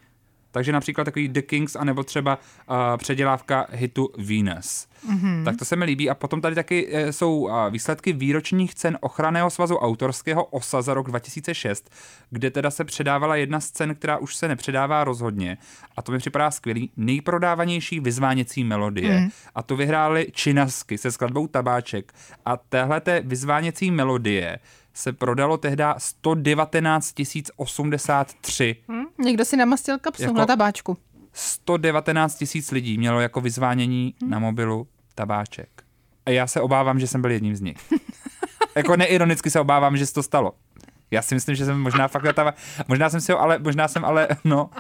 [0.57, 2.39] Takže například takový The Kings, anebo třeba
[2.71, 4.89] uh, předělávka hitu Venus.
[5.11, 5.45] Mm-hmm.
[5.45, 6.11] Tak to se mi líbí.
[6.11, 10.95] A potom tady taky e, jsou uh, výsledky výročních cen ochranného svazu autorského OSA za
[10.95, 11.91] rok 2006,
[12.31, 15.59] kde teda se předávala jedna z cen, která už se nepředává rozhodně.
[15.97, 16.91] A to mi připadá skvělý.
[16.97, 19.21] Nejprodávanější vyzváněcí melodie.
[19.21, 19.31] Mm.
[19.55, 22.13] A to vyhráli Činasky se skladbou Tabáček.
[22.45, 24.59] A téhle té vyzváněcí melodie
[24.97, 27.15] se prodalo tehdy 119
[27.57, 28.77] 083.
[28.89, 29.05] Hm?
[29.19, 30.97] Někdo si namastil kapsu Jako- na tabáčku.
[31.33, 35.69] 119 tisíc lidí mělo jako vyzvánění na mobilu tabáček.
[36.27, 37.77] A já se obávám, že jsem byl jedním z nich.
[38.77, 40.53] jako neironicky se obávám, že se to stalo.
[41.11, 42.55] Já si myslím, že jsem možná fakt taba...
[42.89, 44.71] Možná jsem si ho, ale možná jsem ale, no,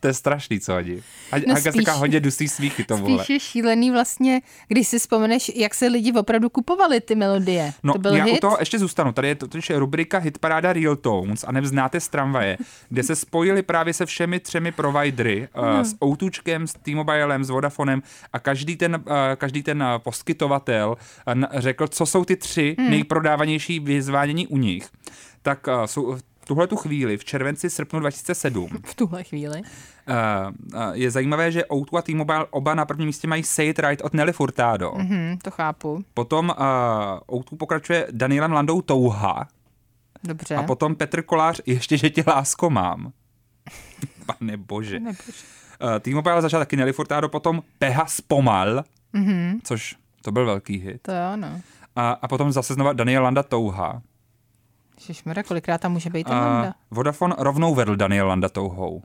[0.00, 1.02] to je strašný, co hodí.
[1.32, 3.24] A No spíš- říká hodně dusí smíchy to vole.
[3.24, 7.72] Spíš je šílený vlastně, když si vzpomeneš, jak se lidi opravdu kupovali ty melodie.
[7.82, 8.34] No, to byl já hit.
[8.34, 9.12] u toho ještě zůstanu.
[9.12, 12.58] Tady je totiž rubrika Hitparáda Real Tones a neznáte z tramvaje,
[12.88, 15.74] kde se spojili právě se všemi třemi providery, Hmm.
[15.74, 20.96] uh, s Outučkem, s T-Mobilem, s Vodafonem a každý ten, uh, každý ten uh, poskytovatel
[21.36, 22.90] uh, řekl, co jsou ty tři Hmm.
[22.90, 24.88] nejprodávanější vyzvánění u nich.
[25.42, 26.16] Tak uh, jsou
[26.50, 29.60] tuhle tu chvíli, v červenci, srpnu 2007, V tuhle chvíli.
[29.62, 29.64] uh,
[30.74, 34.00] uh, je zajímavé, že Outu a T-Mobile oba na prvním místě mají Say It Right
[34.04, 34.92] od Nelly Furtado.
[34.96, 36.04] Hm, to chápu.
[36.14, 39.48] Potom uh, Outu pokračuje Danielem Landou Touha,
[40.24, 40.54] Dobře.
[40.56, 43.12] a potom Petr Kolář, ještě, že tě lásko mám.
[44.26, 45.00] Pane bože.
[45.00, 45.32] Nebože.
[45.82, 51.02] Uh, T-Mobile začal taky Nelly Furtado, potom Peha Spomal, Mhm, což to byl velký hit.
[51.02, 51.60] to jo, no.
[51.96, 54.02] A, a potom zase znova Daniel Landa Touha.
[55.00, 56.74] Ježišmarja, kolikrát tam může být ten Landa?
[56.90, 59.02] Vodafone rovnou vedl Daniel Landa Touhou.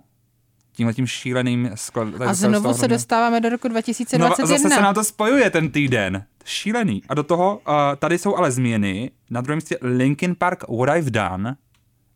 [0.72, 2.08] Tímhle tím šíleným sklad...
[2.22, 4.48] A znovu se dostáváme do roku No, 2021.
[4.48, 6.26] zase se nám to spojuje ten týden.
[6.46, 7.02] Šílený.
[7.10, 9.12] A do toho, uh, tady jsou ale změny.
[9.30, 11.56] Na druhém místě Linkin Park What I've Done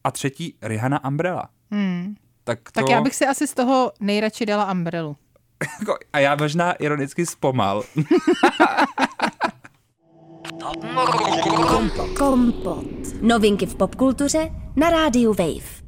[0.04, 1.50] a třetí Rihanna Umbrella.
[1.72, 2.15] Hmm.
[2.44, 2.72] Tak, to...
[2.72, 5.15] Tak já bych si asi z toho nejradši dala Umbrellu.
[5.80, 7.84] Jako, a já možná ironicky zpomal.
[12.18, 12.86] Kompot.
[13.22, 15.79] Novinky v popkultuře na rádiu Wave.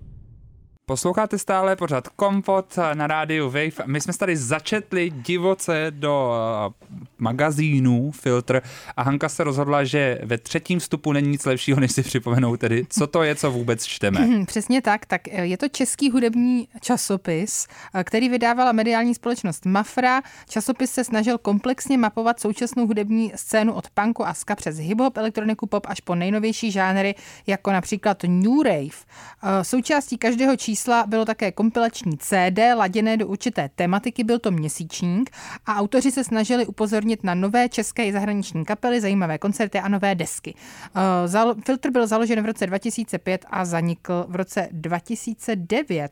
[0.86, 3.86] Posloucháte stále pořád Kompot na rádiu Wave.
[3.86, 6.34] My jsme tady začetli divoce do
[6.68, 6.74] uh,
[7.18, 8.62] magazínu Filtr
[8.98, 12.86] a Hanka se rozhodla, že ve třetím vstupu není nic lepšího, než si připomenout tedy,
[12.90, 14.28] co to je, co vůbec čteme.
[14.46, 20.22] Přesně tak, tak eh, je to český hudební časopis, eh, který vydávala mediální společnost Mafra.
[20.50, 25.68] Časopis se snažil komplexně mapovat současnou hudební scénu od punku a ska přes hip-hop, elektroniku,
[25.68, 27.16] pop až po nejnovější žánry,
[27.48, 28.98] jako například New Rave.
[29.44, 35.30] Eh, Součástí každého čísla bylo také kompilační CD, laděné do určité tematiky, byl to měsíčník
[35.66, 40.16] a autoři se snažili upozornit na nové české i zahraniční kapely, zajímavé koncerty a nové
[40.16, 40.56] desky.
[40.96, 46.12] Eh, Filtr byl založen v roce 2005 a zanikl v roce 2009.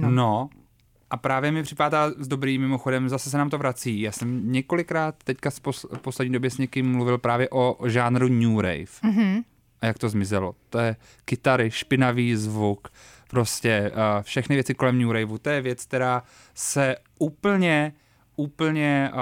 [0.00, 0.10] No.
[0.10, 0.48] no.
[1.10, 4.00] A právě mi připadá s dobrým mimochodem, zase se nám to vrací.
[4.00, 8.60] Já jsem několikrát teďka z pos- poslední době s někým mluvil právě o žánru New
[8.60, 8.84] Rave.
[9.02, 9.44] Mm-hmm.
[9.80, 10.54] A jak to zmizelo.
[10.70, 12.88] To je kytary, špinavý zvuk,
[13.28, 15.38] prostě uh, všechny věci kolem New Raveu.
[15.38, 16.22] To je věc, která
[16.54, 17.92] se úplně
[18.36, 19.18] úplně uh,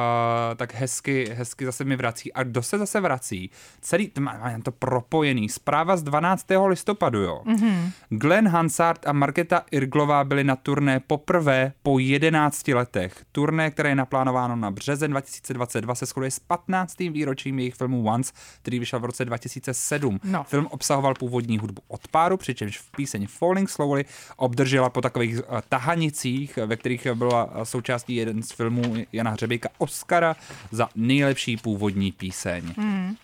[0.57, 2.33] tak hezky, hezky zase mi vrací.
[2.33, 3.51] A kdo se zase vrací?
[3.81, 5.49] Celý, to má, má to propojený.
[5.49, 6.47] Zpráva z 12.
[6.67, 7.43] listopadu, jo.
[7.47, 7.91] Mm-hmm.
[8.09, 13.25] Glenn Hansard a Marketa Irglová byli na turné poprvé po 11 letech.
[13.33, 16.99] Turné, které je naplánováno na březen 2022, se shoduje s 15.
[16.99, 20.21] výročím jejich filmu Once, který vyšel v roce 2007.
[20.25, 20.45] No.
[20.45, 24.05] Film obsahoval původní hudbu od páru, přičemž v píseň Falling Slowly
[24.37, 29.69] obdržela po takových uh, tahanicích, ve kterých byla uh, součástí jeden z filmů Jana Hřebejka
[29.79, 30.37] Oscara
[30.71, 32.75] za nejlepší původní píseň.
[32.77, 33.15] Mm.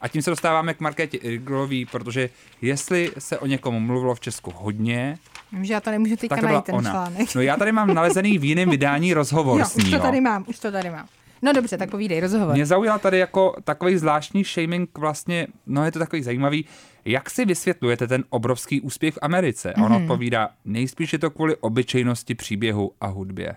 [0.00, 2.30] A tím se dostáváme k Markétě Irglový, protože
[2.62, 5.18] jestli se o někom mluvilo v Česku hodně,
[5.62, 6.90] že já to nemůžu teďka tak to najít ten ona.
[6.90, 7.34] článek.
[7.34, 9.84] No já tady mám nalezený v jiném vydání rozhovor jo, s ní.
[9.84, 10.02] už to jo.
[10.02, 11.06] tady mám, už to tady mám.
[11.42, 12.54] No dobře, tak povídej, rozhovor.
[12.54, 16.64] Mě zaujal tady jako takový zvláštní shaming vlastně, no je to takový zajímavý,
[17.04, 19.72] jak si vysvětlujete ten obrovský úspěch v Americe?
[19.72, 20.02] A on Mhm.
[20.02, 23.56] odpovídá, nejspíš je to kvůli obyčejnosti příběhu a hudbě.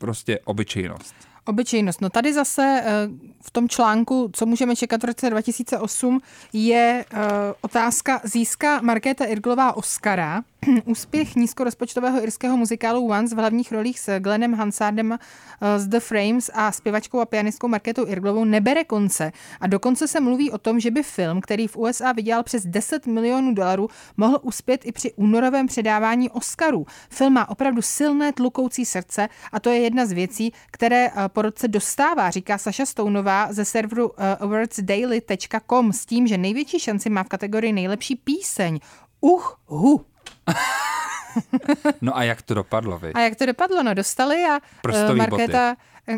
[0.00, 1.14] Prostě obyčejnost.
[1.44, 2.00] Obyčejnost.
[2.00, 3.08] No tady zase eh,
[3.42, 6.20] v tom článku, co můžeme čekat v roce 2008,
[6.52, 7.18] je eh,
[7.60, 10.42] otázka, získá Markéta Irglová Oscara.
[10.84, 16.50] Úspěch nízkorozpočtového irského muzikálu Once v hlavních rolích s Glennem Hansardem eh, z The Frames
[16.54, 19.32] a zpěvačkou a pianistkou Markétou Irglovou nebere konce.
[19.60, 23.06] A dokonce se mluví o tom, že by film, který v USA vydělal přes 10
[23.06, 26.86] milionů dolarů, mohl uspět i při únorovém předávání Oscarů.
[27.10, 31.42] Film má opravdu silné tlukoucí srdce a to je jedna z věcí, které eh, po
[31.42, 37.22] roce dostává, říká Saša Stounová ze serveru eh, awardsdaily.com s tím, že největší šanci má
[37.22, 38.78] v kategorii nejlepší píseň.
[39.20, 40.09] Uh, hu.
[42.00, 43.12] No a jak to dopadlo, vy?
[43.12, 43.82] A jak to dopadlo?
[43.82, 45.76] No dostali a Prstový eh, Markéta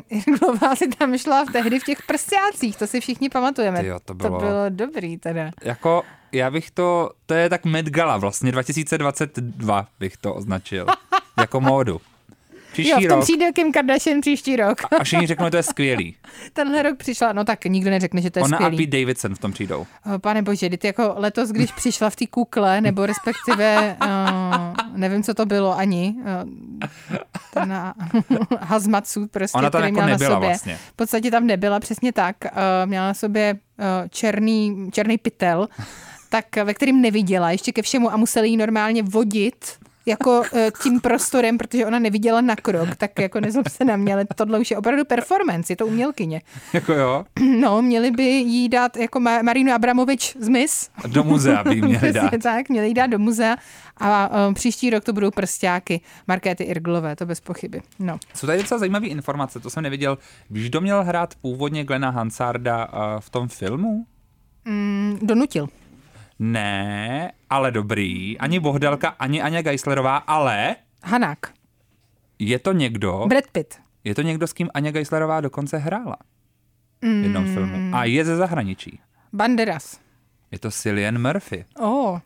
[0.09, 3.81] Irglová si tam šla v tehdy v těch prstácích, to si všichni pamatujeme.
[3.81, 5.51] Tyjo, to to bylo- bylo dobrý teda.
[5.63, 10.87] Jako, já bych to, to je tak Met Gala vlastně, 2022 bych to označil.
[11.41, 12.01] jako módu.
[12.73, 13.25] Příští Jo, v tom rok.
[13.25, 14.79] přijde Kim Kardashian příští rok.
[15.01, 16.17] A všichni řeknou, že to je skvělý.
[16.53, 18.87] Tenhle rok přišla, no tak nikdo neřekne, že to je Ona a skvělý.
[18.87, 19.87] Pete Davidson v tom přijdou.
[20.07, 24.09] Oh, Pane bože, ty jako letos, když přišla v té kukle, nebo respektive, uh,
[24.97, 26.51] nevím, co to bylo ani, uh,
[27.55, 27.75] ten
[28.61, 30.49] hazmat suit prostě, Ona tam který jako měla nebyla na sobě.
[30.49, 30.77] vlastně.
[30.77, 32.37] V podstatě tam nebyla, přesně tak.
[32.45, 32.51] Uh,
[32.85, 35.69] měla na sobě uh, černý, černý pytel,
[36.29, 39.65] tak ve kterým neviděla ještě ke všemu a museli ji normálně vodit
[40.07, 44.15] jako eh, tím prostorem, protože ona neviděla na krok, tak jako nezlob se na mě,
[44.15, 46.41] ale tohle už je opravdu performance, je to umělkyně.
[46.73, 47.25] Jako jo,
[47.61, 50.91] No, měli by jí dát jako Ma- Marinu Abramovič z MIS.
[51.07, 52.33] do muzea by jí měli dát.
[52.43, 53.57] Tak, měli jí dát do muzea
[53.97, 57.83] a um, příští rok to budou prstáky Markéty Irglové, to bez pochyby.
[57.99, 58.19] No.
[58.35, 60.19] Jsou tady docela zajímavé informace, to jsem neviděl.
[60.51, 64.07] Víš, kdo měl hrát původně Glena Hansarda uh, v tom filmu?
[64.65, 65.69] Mm, donutil.
[66.53, 68.39] Ne, ale dobrý.
[68.39, 71.39] Ani Bohdelka, ani Aně Geislerová, ale Hanák.
[72.39, 73.75] je to někdo, Brad Pitt.
[74.05, 76.17] je to někdo, s kým Aně Geislerová dokonce hrála
[77.03, 77.97] v jednom filmu.
[77.97, 79.01] A je ze zahraničí.
[79.33, 79.99] Banderas.
[80.51, 81.65] Je to Cillian Murphy.
[81.79, 82.19] Oh,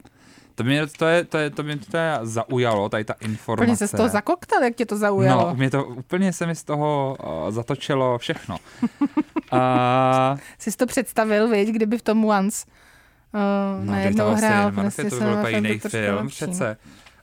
[0.55, 3.65] To mě to, je, to, je, to mě to je zaujalo, tady ta informace.
[3.65, 5.49] úplně se z toho zakoktal, jak tě to zaujalo.
[5.49, 8.57] No, mě to úplně se mi z toho uh, zatočilo všechno.
[9.53, 12.67] uh, Jsi to představil, viď, kdyby v tom Once
[13.37, 14.73] uh, no, najednou hrál.
[14.73, 16.77] Murphy, to by byl úplně jiný film, přece.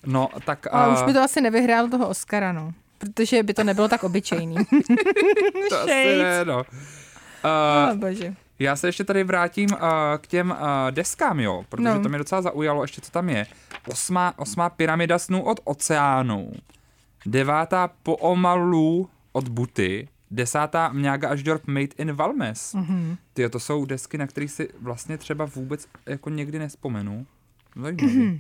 [0.06, 0.68] No, tak...
[0.72, 2.74] Ale už uh, by to asi nevyhrál toho Oscara, no.
[2.98, 4.56] Protože by to nebylo tak obyčejný.
[5.70, 6.58] to asi ne, no.
[6.58, 6.64] oh,
[7.94, 8.34] Uh, bože.
[8.60, 9.80] já se ještě tady vrátím uh,
[10.22, 10.58] k těm uh,
[10.92, 12.02] deskám, jo, protože No.
[12.04, 13.46] to mě docela zaujalo, ještě co tam je.
[13.88, 16.52] Osmá, osmá pyramida snů od oceánu,
[17.26, 22.74] devátá Poomalu od Buty, desátá Mňága až Dorp Made in Valmes.
[22.74, 22.84] Mhm.
[22.86, 23.18] Mm-hmm.
[23.34, 27.26] Ty, to jsou desky, na které si vlastně třeba vůbec jako někdy nespomenu.
[27.82, 28.18] Zajímavý.
[28.18, 28.40] Mhm.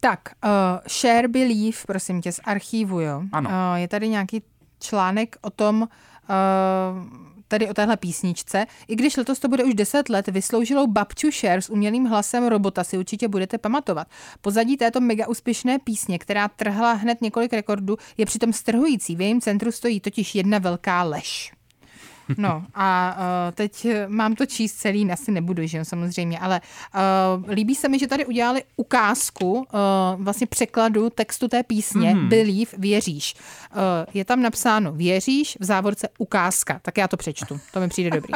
[0.00, 0.50] Tak, uh,
[0.88, 3.22] Share Believe, prosím tě, z archivu, jo.
[3.32, 3.50] Ano.
[3.50, 4.42] Uh, je tady nějaký
[4.80, 5.88] článek o tom, uh,
[7.48, 8.66] tady o téhle písničce.
[8.88, 12.84] I když letos to bude už 10 let, vysloužilou Babču Share s umělým hlasem robota
[12.84, 14.08] si určitě budete pamatovat.
[14.40, 19.16] Pozadí této mega úspěšné písně, která trhla hned několik rekordů, je přitom strhující.
[19.16, 21.57] V jejím centru stojí totiž jedna velká lež.
[22.36, 26.60] No a uh, teď mám to číst celý, asi nebudu, že jo, samozřejmě, ale
[27.40, 29.64] uh, líbí se mi, že tady udělali ukázku uh,
[30.16, 32.28] vlastně překladu textu té písně mm.
[32.28, 33.34] Believe, věříš.
[33.70, 33.80] Uh,
[34.14, 38.32] je tam napsáno věříš, v závorce ukázka, tak já to přečtu, to mi přijde dobrý.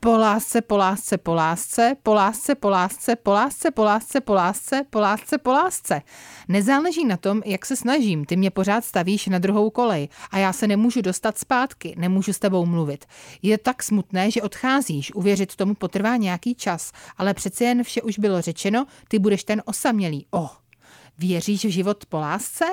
[0.00, 4.34] Po lásce, po lásce, po lásce, po lásce, po lásce, po lásce, po lásce, po
[4.34, 6.02] lásce, po lásce, po lásce.
[6.48, 10.52] Nezáleží na tom, jak se snažím, ty mě pořád stavíš na druhou kolej a já
[10.52, 13.04] se nemůžu dostat zpátky, nemůžu s tebou mluvit.
[13.42, 18.18] Je tak smutné, že odcházíš, uvěřit tomu potrvá nějaký čas, ale přece jen vše už
[18.18, 20.26] bylo řečeno, ty budeš ten osamělý.
[20.30, 20.50] Oh,
[21.18, 22.64] věříš v život po lásce?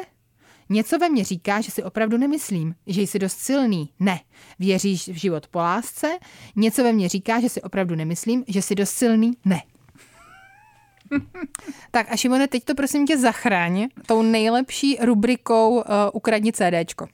[0.69, 3.89] Něco ve mně říká, že si opravdu nemyslím, že jsi dost silný.
[3.99, 4.19] Ne.
[4.59, 6.17] Věříš v život po lásce?
[6.55, 9.31] Něco ve mně říká, že si opravdu nemyslím, že jsi dost silný.
[9.45, 9.61] Ne.
[11.91, 17.07] tak a Šimone, teď to prosím tě zachraň tou nejlepší rubrikou uh, Ukradni CDčko.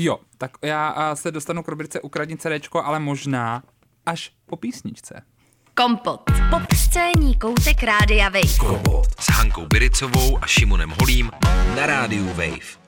[0.00, 3.62] Jo, tak já se dostanu k rubrice Ukradni CDčko, ale možná
[4.06, 5.22] až po písničce.
[5.74, 6.22] Kompot.
[6.50, 8.58] Pop scéní koutek Rádia Wave.
[8.58, 11.30] Kompot s Hankou Biricovou a Šimonem Holím
[11.76, 12.78] na rádiu Wave.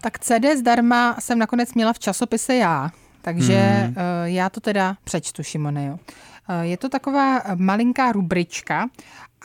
[0.00, 2.90] Tak CD zdarma jsem nakonec měla v časopise já,
[3.22, 3.88] takže hmm.
[3.88, 5.86] uh, já to teda přečtu, Šimone.
[5.86, 5.92] Jo.
[5.92, 8.88] Uh, je to taková malinká rubrička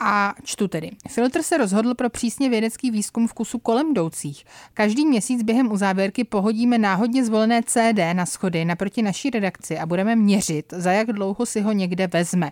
[0.00, 0.90] a čtu tedy.
[1.08, 4.44] Filtr se rozhodl pro přísně vědecký výzkum vkusu kolem jdoucích.
[4.74, 10.16] Každý měsíc během uzávěrky pohodíme náhodně zvolené CD na schody naproti naší redakci a budeme
[10.16, 12.50] měřit, za jak dlouho si ho někde vezme.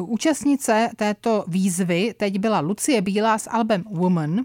[0.00, 4.30] Uh, účastnice této výzvy teď byla Lucie Bílá s albem Woman.
[4.32, 4.44] Uh,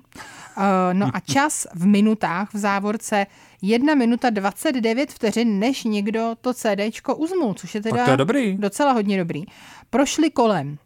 [0.94, 3.26] no a čas v minutách v závorce
[3.62, 8.58] 1 minuta 29 vteřin, než někdo to CDčko uzmul, což je teda to je dobrý.
[8.58, 9.44] docela hodně dobrý.
[9.90, 10.78] Prošli kolem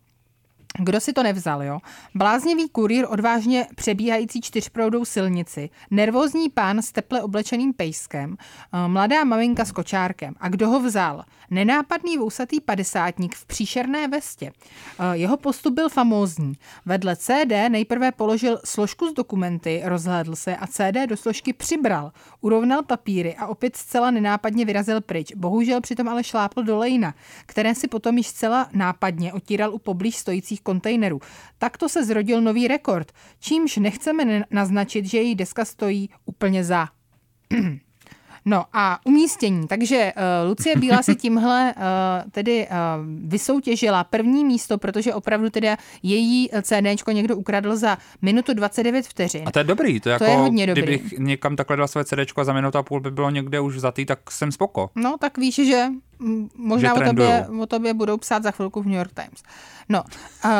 [0.79, 1.79] kdo si to nevzal, jo?
[2.15, 9.65] Bláznivý kurýr odvážně přebíhající čtyřproudou silnici, nervózní pán s teple oblečeným pejskem, eh, mladá maminka
[9.65, 10.34] s kočárkem.
[10.39, 11.23] A kdo ho vzal?
[11.49, 14.51] Nenápadný vousatý padesátník v příšerné vestě.
[14.99, 16.53] Eh, jeho postup byl famózní.
[16.86, 22.84] Vedle CD nejprve položil složku s dokumenty, rozhlédl se a CD do složky přibral, urovnal
[22.84, 25.34] papíry a opět zcela nenápadně vyrazil pryč.
[25.36, 30.17] Bohužel přitom ale šlápl do lejna, které si potom již zcela nápadně otíral u poblíž
[30.17, 31.19] stojících kontejnerů.
[31.58, 36.88] Takto se zrodil nový rekord, čímž nechceme naznačit, že její deska stojí úplně za.
[38.45, 39.67] No a umístění.
[39.67, 42.75] Takže uh, Lucie Bílá se tímhle uh, tedy uh,
[43.30, 49.43] vysoutěžila první místo, protože opravdu teda její CDčko někdo ukradl za minutu 29 vteřin.
[49.45, 49.99] A to je dobrý.
[49.99, 50.84] To, je to jako, je hodně dobrý.
[50.84, 53.80] Kdybych někam takhle dal své CDčko a za minutu a půl by bylo někde už
[53.80, 54.89] zatý, tak jsem spoko.
[54.95, 55.86] No, tak víš, že
[56.19, 59.43] mm, možná Že o, tobě, o tobě budou psát za chvilku v New York Times.
[59.89, 60.04] No,
[60.45, 60.51] uh,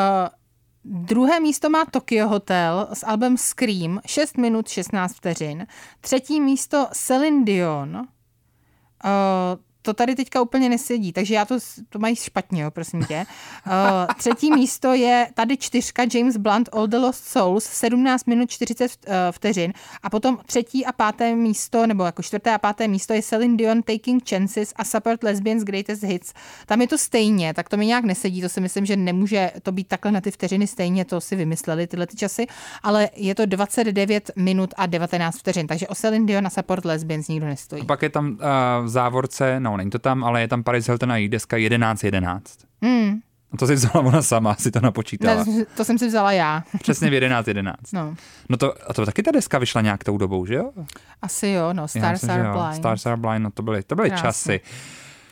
[0.84, 5.66] Druhé místo má Tokyo Hotel s albem Scream, 6 minut 16 vteřin.
[6.00, 8.08] Třetí místo Celine Dion.
[9.82, 13.26] To tady teďka úplně nesedí, takže já to, to mají špatně, jo, prosím tě.
[13.66, 13.72] Uh,
[14.16, 19.14] třetí místo je tady čtyřka James Blunt All the Lost Souls, 17 minut 40 uh,
[19.30, 19.72] vteřin.
[20.02, 23.82] A potom třetí a páté místo, nebo jako čtvrté a páté místo je Celine Dion
[23.82, 26.32] Taking Chances a Support Lesbians Greatest Hits.
[26.66, 29.72] Tam je to stejně, tak to mi nějak nesedí, to si myslím, že nemůže to
[29.72, 32.46] být takhle na ty vteřiny stejně, to si vymysleli tyhle ty časy,
[32.82, 37.28] ale je to 29 minut a 19 vteřin, takže o Celine Dion a Support Lesbians
[37.28, 37.82] nikdo nestojí.
[37.82, 38.38] A pak je tam uh,
[38.84, 42.40] v závorce, no není to tam, ale je tam Paris Hilton a její deska 11.11.
[42.82, 43.20] Hmm.
[43.52, 45.44] A to si vzala ona sama, si to napočítala.
[45.44, 46.64] Ne, to jsem si vzala já.
[46.82, 47.72] Přesně v 11.11.
[47.92, 48.14] No,
[48.48, 50.70] No to, a to taky ta deska vyšla nějak tou dobou, že jo?
[51.22, 52.52] asi jo, no, Stars myslím, Are jo.
[52.52, 52.74] Blind.
[52.76, 54.22] Stars Are Blind, no to byly, to byly Krásně.
[54.28, 54.60] časy.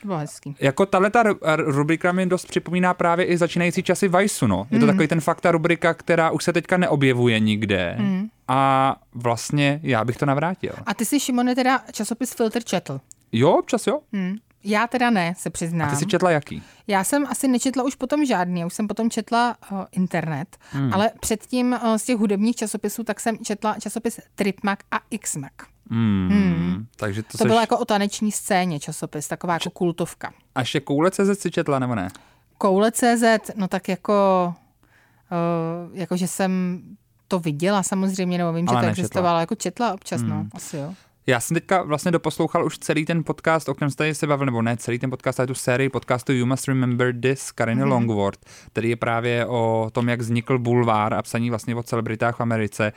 [0.00, 0.56] To bylo hezký.
[0.60, 1.22] Jako tahle ta
[1.56, 4.66] rubrika mi dost připomíná právě i začínající časy Vajsu, no.
[4.70, 4.94] Je to Hmm.
[4.94, 7.94] takový ten fakta rubrika, která už se teďka neobjevuje nikde.
[7.98, 8.28] Hmm.
[8.48, 10.72] A vlastně já bych to navrátil.
[10.86, 13.00] A ty si, Šimone, teda časopis Filter četl.
[13.32, 14.00] Jo, občas jo.
[14.12, 14.36] Hm.
[14.64, 15.90] Já teda ne, se A přiznám.
[15.90, 16.62] ty si četla jaký?
[16.86, 20.94] Já jsem asi nečetla už potom žádný, já už jsem potom četla uh, internet, hmm.
[20.94, 25.52] ale předtím uh, z těch hudebních časopisů tak jsem četla časopis Tripmac a Xmac.
[25.90, 26.28] Hmm.
[26.32, 26.86] Hmm.
[26.96, 27.46] Takže to, To seš...
[27.46, 30.32] bylo jako o taneční scéně časopis, taková jako kultovka.
[30.54, 32.08] A ještě koule CZ si četla, nebo ne?
[32.58, 33.24] Koule.cz,
[33.56, 34.54] no tak jako,
[35.32, 36.80] uh, jako že jsem
[37.28, 39.02] to viděla samozřejmě, nebo vím, Ale že to nečetla.
[39.02, 40.50] existovalo, jako četla občas, no, Hmm.
[40.54, 40.94] asi jo.
[41.26, 44.46] Já jsem teďka vlastně doposlouchal už celý ten podcast, o kterém jste tady se bavil,
[44.46, 47.88] nebo ne celý ten podcast, ale tu sérii podcastu You Must Remember This, Kariny mm-hmm.
[47.88, 48.40] Longworth,
[48.72, 52.92] který je právě o tom, jak vznikl bulvár a psaní vlastně o celebritách v Americe.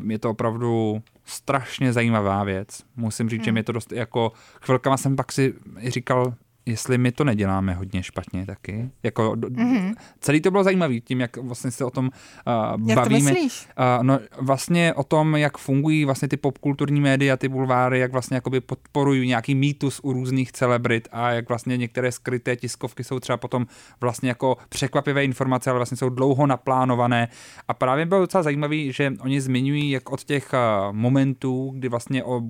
[0.00, 2.82] Uh, je to opravdu strašně zajímavá věc.
[2.96, 3.44] Musím říct, mm.
[3.44, 3.54] že Hmm.
[3.54, 5.54] mě to dost jako chvilkama jsem pak si
[5.86, 6.34] říkal,
[6.66, 8.90] jestli my to neděláme hodně špatně taky.
[9.02, 9.94] Jako, mm-hmm.
[10.20, 13.30] Celý to bylo zajímavý tím, jak vlastně se o tom uh, Jak to bavíme.
[13.32, 13.68] myslíš?
[13.98, 18.34] Uh, no vlastně o tom, jak fungují vlastně ty popkulturní média, ty bulváry, jak vlastně
[18.34, 23.36] jakoby podporují nějaký mýtus u různých celebrit a jak vlastně některé skryté tiskovky jsou třeba
[23.36, 23.66] potom
[24.00, 27.28] vlastně jako překvapivé informace, ale vlastně jsou dlouho naplánované.
[27.68, 32.24] A právě bylo docela zajímavý, že oni zmiňují, jak od těch uh, momentů, kdy vlastně
[32.24, 32.42] o,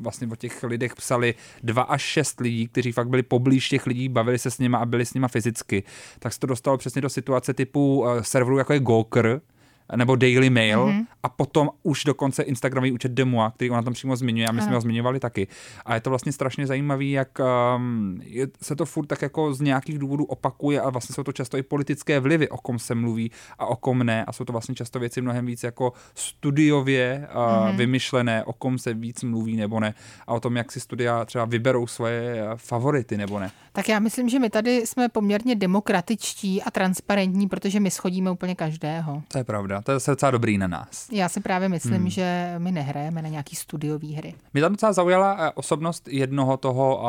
[0.00, 4.08] vlastně o těch lidech psali dva až šest lidí, kteří fakt byli poblíž těch lidí,
[4.08, 5.82] bavili se s nima a byli s nima fyzicky,
[6.18, 9.40] tak se to dostalo přesně do situace typu uh, serveru jako je Gawker,
[9.96, 11.06] nebo Daily Mail mm-hmm.
[11.22, 14.74] a potom už dokonce Instagramový účet Demua, který ona tam přímo zmiňuje a my jsme
[14.74, 15.46] ho zmiňovali taky.
[15.86, 17.38] A je to vlastně strašně zajímavý, jak
[17.76, 21.32] um, je, se to furt tak jako z nějakých důvodů opakuje a vlastně jsou to
[21.32, 24.52] často i politické vlivy, o kom se mluví a o kom ne a jsou to
[24.52, 27.76] vlastně často věci mnohem víc jako studiově uh, mm-hmm.
[27.76, 29.94] vymyšlené, o kom se víc mluví nebo ne
[30.26, 33.50] a o tom, jak si studia třeba vyberou svoje uh, favority nebo ne.
[33.72, 38.54] Tak já myslím, že my tady jsme poměrně demokratičtí a transparentní, protože my schodíme úplně
[38.54, 39.22] každého.
[39.28, 41.08] To je pravda, to je zase docela dobrý na nás.
[41.12, 42.10] Já si právě myslím, hmm.
[42.10, 44.34] že my nehrajeme na nějaký studiový hry.
[44.54, 47.02] Mě tam docela zaujala eh, osobnost jednoho toho,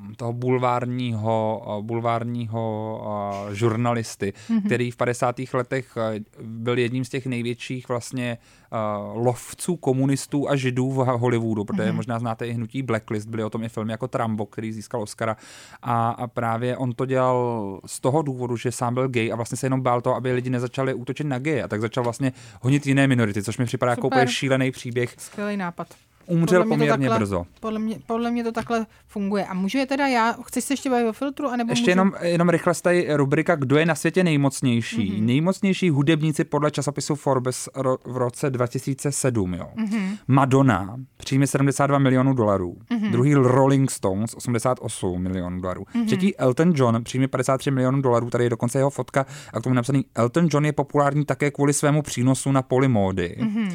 [0.00, 3.00] uh, toho bulvárního, uh, bulvárního
[3.46, 4.66] uh, žurnalisty, mm-hmm.
[4.66, 5.36] který v 50.
[5.54, 6.02] letech uh,
[6.46, 8.38] byl jedním z těch největších vlastně
[8.72, 11.94] uh, lovců komunistů a židů v Hollywoodu, protože mm-hmm.
[11.94, 15.36] možná znáte i hnutí Blacklist, byly o tom i filmy jako Trambo, který získal Oscara
[15.82, 19.56] a, a právě on to dělal z toho důvodu, že sám byl gay a vlastně
[19.56, 22.86] se jenom bál toho, aby lidi nezačali útočit na gay a tak začal vlastně honit
[22.86, 24.18] jiné minority, což mi připadá jako Super.
[24.18, 25.14] úplně šílený příběh.
[25.18, 25.86] Skvělý nápad.
[26.26, 27.44] Umřel Podle poměrně takhle- brzo.
[27.60, 29.44] Podle mě, podle mě to takhle funguje.
[29.46, 31.48] A můžu je teda já, chceš se ještě bavit o filtru?
[31.48, 31.90] Anebo Ještě můžu...
[31.90, 34.96] jenom, jenom rychle tady rubrika Kdo je na světě nejmocnější?
[35.12, 35.24] Mm-hmm.
[35.24, 39.54] Nejmocnější hudebníci podle časopisu Forbes ro, v roce 2007.
[39.54, 39.66] Jo.
[39.76, 40.18] Mm-hmm.
[40.28, 42.76] Madonna, příjmy 72 milionů dolarů.
[42.90, 43.10] Mm-hmm.
[43.10, 45.82] Druhý Rolling Stones, 88 milionů dolarů.
[45.82, 46.06] Mm-hmm.
[46.06, 48.30] Třetí Elton John, příjmy 53 milionů dolarů.
[48.30, 51.72] Tady je dokonce jeho fotka a k tomu napsaný Elton John je populární také kvůli
[51.72, 53.36] svému přínosu na poli módy.
[53.40, 53.72] Mm-hmm.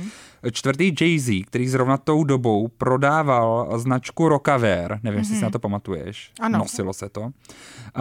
[0.52, 5.22] Čtvrtý Jay-Z, který zrovna tou dobou prodával značku Rocawear, nevím, mm-hmm.
[5.22, 6.32] jestli si na to pamatuješ.
[6.40, 6.60] Ano.
[6.60, 7.30] Nosilo se to.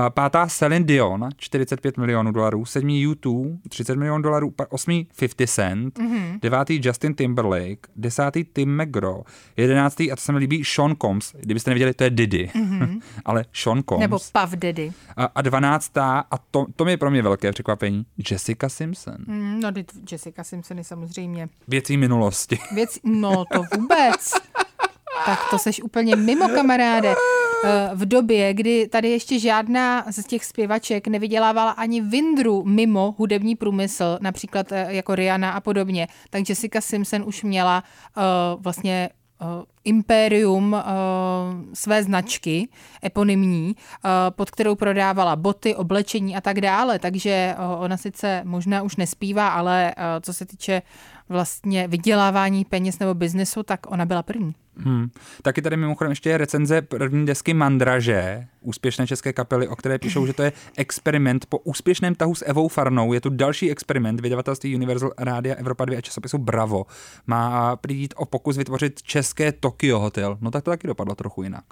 [0.09, 2.65] Pátá Celine Dion, 45 milionů dolarů.
[2.65, 4.55] Sedmý U2, 30 milionů dolarů.
[4.69, 5.99] Osmý 50 Cent.
[5.99, 6.39] Mm-hmm.
[6.43, 7.89] Devátý Justin Timberlake.
[7.97, 9.23] Desátý Tim McGraw.
[9.57, 11.35] Jedenáctý, a to se mi líbí, Sean Combs.
[11.41, 12.51] Kdybyste neviděli, to je Diddy.
[12.55, 13.01] Mm-hmm.
[13.25, 14.01] Ale Sean Combs.
[14.01, 14.93] Nebo Puff Daddy.
[15.17, 19.17] A, a dvanáctá, a to, to mi je pro mě velké překvapení, Jessica Simpson.
[19.27, 19.73] Mm, no,
[20.13, 22.26] Jessica Simpson je samozřejmě Věcí minulosti.
[22.73, 22.99] věc.
[23.05, 24.33] No, to vůbec.
[25.27, 27.15] Tak to seš úplně mimo, kamaráde.
[27.65, 33.57] Eh, V době, kdy tady ještě žádná z těch zpěvaček nevydělávala ani vindru mimo hudební
[33.57, 37.85] průmysl, například eh, jako Rihanna a podobně, tak Jessica Simpson už měla
[38.17, 39.11] uh, vlastně
[39.41, 39.47] uh,
[39.85, 40.81] impérium uh,
[41.75, 42.69] své značky
[43.05, 46.99] eponymní, uh, pod kterou prodávala boty, oblečení a tak dále.
[46.99, 50.83] Takže uh, ona sice možná už nespívá, ale uh, co se týče
[51.29, 54.55] vlastně vydělávání peněz nebo biznesu, tak ona byla první.
[54.79, 55.11] Hmm.
[55.43, 60.27] Taky tady mimochodem ještě je recenze první desky Mandraže, úspěšné české kapely, o které píšou,
[60.27, 63.13] že to je experiment po úspěšném tahu s Evou Farnou.
[63.13, 66.87] Je tu další experiment vydavatelství Universal Rádia Evropa 2 a časopisu Bravo.
[67.27, 70.39] Má přijít o pokus vytvořit české Tokyo Hotel.
[70.41, 71.65] No tak to taky dopadlo trochu jinak.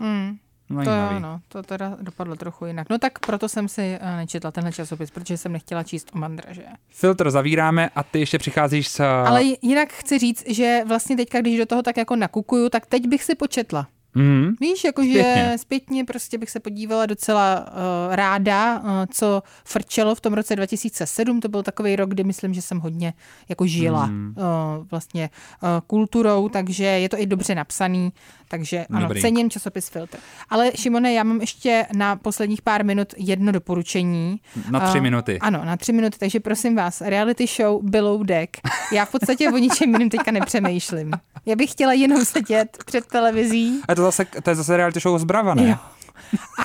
[0.68, 0.78] Mm.
[0.78, 1.14] To, Zajímavý.
[1.14, 2.90] jo, no, to teda dopadlo trochu jinak.
[2.90, 6.62] No tak proto jsem si eh, nečetla tenhle časopis, protože jsem nechtěla číst o mandraže.
[6.88, 9.00] Filtr zavíráme a ty ještě přicházíš s...
[9.00, 13.06] Ale jinak chci říct, že vlastně teďka, když do toho tak jako nakukuju, tak teď
[13.08, 13.86] bych si početla.
[14.14, 15.58] Mm, Víš, jakože Zpětně.
[15.58, 16.04] zpětně.
[16.04, 17.60] prostě bych se podívala docela
[18.08, 21.40] uh, ráda, uh, co frčelo v tom roce 2007.
[21.40, 23.12] To byl takový rok, kdy myslím, že jsem hodně
[23.48, 24.34] jako žila Hmm.
[24.36, 25.30] uh, vlastně
[25.62, 28.12] uh, kulturou, takže je to i dobře napsaný,
[28.48, 29.20] takže ano, Dobrý.
[29.20, 30.16] cením časopis Filtr.
[30.50, 34.40] Ale Šimone, já mám ještě na posledních pár minut jedno doporučení.
[34.70, 35.38] Na tři Uh, minuty.
[35.38, 38.56] Ano, na tři minuty, takže prosím vás, reality show Below Deck.
[38.92, 41.10] Já v podstatě o ničem jiném teďka nepřemýšlím.
[41.46, 45.18] Já bych chtěla jenom sedět před televizí A to, zase, to je zase reality show
[45.18, 45.68] z Brava, ne?
[45.68, 45.76] Jo.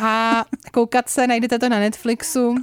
[0.01, 2.55] A koukat se, najdete to na Netflixu.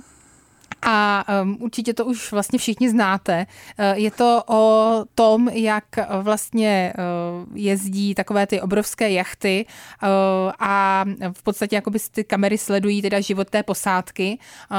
[0.83, 3.47] A um, určitě to už vlastně všichni znáte.
[3.79, 5.85] Uh, je to o tom, jak
[6.23, 9.67] vlastně uh, jezdí takové ty obrovské jachty
[10.03, 10.09] uh,
[10.59, 14.39] a v podstatě jakoby ty kamery sledují teda život té posádky,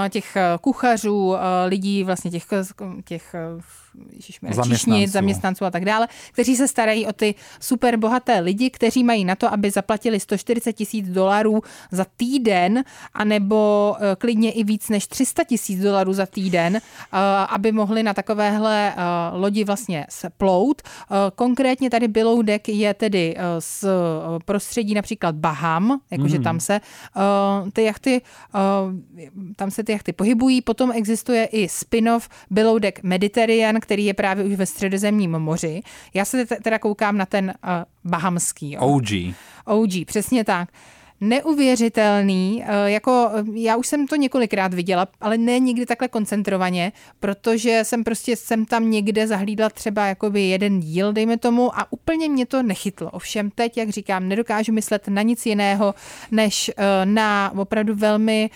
[0.09, 1.35] těch kuchařů,
[1.65, 2.45] lidí, vlastně těch,
[3.05, 3.35] těch
[4.67, 9.25] číšnic, zaměstnanců a tak dále, kteří se starají o ty super bohaté lidi, kteří mají
[9.25, 12.83] na to, aby zaplatili 140 tisíc dolarů za týden,
[13.13, 17.19] anebo uh, klidně i víc než 300 tisíc dolarů za týden, uh,
[17.49, 20.81] aby mohli na takovéhle uh, lodi vlastně splout.
[20.81, 23.85] Uh, konkrétně tady Biloudek je tedy z
[24.45, 26.43] prostředí například Baham, jakože mm.
[26.43, 26.81] tam se
[27.73, 28.21] ty jachty,
[29.55, 30.61] tam se ty jachty pohybují.
[30.61, 35.81] Potom existuje i spin-off Biloudek Mediterranean, který je právě už ve středozemním moři.
[36.13, 37.69] Já se teda koukám na ten uh,
[38.11, 38.71] bahamský.
[38.71, 38.81] Jo.
[38.81, 39.07] OG.
[39.65, 40.69] OG, přesně tak
[41.21, 46.91] neuvěřitelný, eh, jako eh, já už jsem to několikrát viděla, ale ne nikdy takhle koncentrovaně,
[47.19, 52.29] protože jsem prostě jsem tam někde zahlídla třeba jakoby jeden díl, dejme tomu, a úplně
[52.29, 53.11] mě to nechytlo.
[53.11, 55.95] Ovšem teď, jak říkám, nedokážu myslet na nic jiného,
[56.31, 58.49] než eh, na opravdu velmi,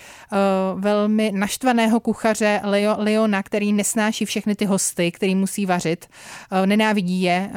[0.74, 6.06] velmi naštvaného kuchaře Leo, Leona, který nesnáší všechny ty hosty, který musí vařit,
[6.66, 7.50] nenávidí je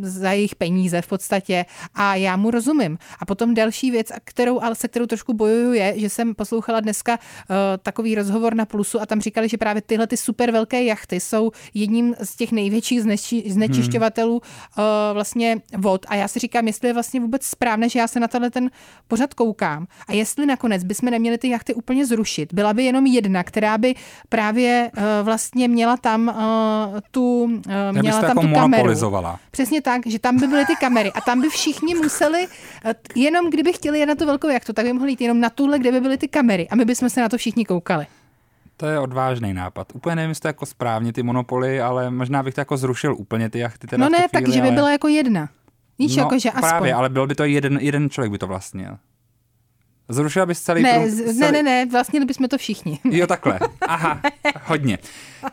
[0.00, 1.64] za jejich peníze v podstatě
[1.94, 2.98] a já mu rozumím.
[3.20, 7.18] A potom další věc, kterou, ale se kterou trošku bojuju, je, že jsem poslouchala dneska
[7.18, 11.20] uh, takový rozhovor na Plusu a tam říkali, že právě tyhle ty super velké jachty
[11.20, 16.06] jsou jedním z těch největších zneči, znečišťovatelů uh, vlastně vod.
[16.08, 18.70] A já si říkám, jestli je vlastně vůbec správné, že já se na tenhle ten
[19.08, 19.86] pořad koukám.
[20.08, 23.94] A jestli nakonec bychom neměli ty jachty úplně zrušit, byla by jenom jedna, která by
[24.28, 27.50] právě uh, vlastně měla tam uh, tu, uh,
[27.92, 28.82] měla tam jako tu kameru.
[29.50, 33.50] Přesně tak, že tam by byly ty kamery a tam by všichni museli, uh, jenom
[33.50, 35.92] kdyby chtěli jet na tu velkou jachtu, tak by mohli jít jenom na tuhle, kde
[35.92, 38.06] by byly ty kamery a my bychom se na to všichni koukali.
[38.76, 39.92] To je odvážný nápad.
[39.94, 43.50] Úplně nevím, jestli to jako správně ty monopoly, ale možná bych to jako zrušil úplně
[43.50, 43.86] ty jachty.
[43.86, 45.48] Teda no ne, tak, že by byla jako jedna.
[45.98, 46.68] Víš, no, jako, že aspoň.
[46.68, 48.98] právě, ale byl by to jeden, jeden člověk by to vlastnil.
[50.08, 50.82] Zrušila bys celý...
[50.82, 51.38] Ne, prům, celý...
[51.38, 52.98] ne, ne, ne, vlastně bychom to všichni.
[53.10, 53.58] Jo, takhle.
[53.88, 54.20] Aha,
[54.64, 54.98] hodně.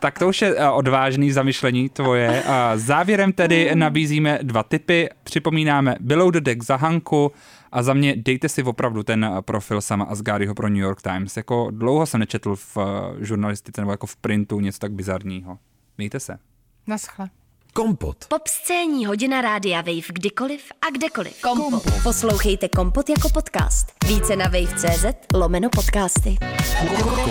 [0.00, 2.42] Tak to už je eh, odvážný zamyšlení tvoje.
[2.42, 5.08] A závěrem tedy nabízíme dva typy.
[5.22, 7.32] Připomínáme Below the Deck za Hanku
[7.74, 11.36] a za mě dejte si opravdu ten eh, profil sama Asgardyho pro New York Times.
[11.36, 15.58] Jako dlouho jsem nečetl v eh, žurnalistice nebo jako v printu něco tak bizarního.
[15.98, 16.38] Mějte se.
[16.86, 17.30] Naschle.
[17.72, 18.24] Kompot.
[18.28, 21.42] Pop scéní hodina rádia Wave kdykoliv a kdekoliv.
[21.42, 21.70] Kompot.
[21.70, 22.02] Kompot.
[22.02, 23.86] Poslouchejte Kompot jako podcast.
[24.08, 26.36] Více na wave.cz lomeno podcasty.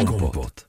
[0.07, 0.61] Kompot.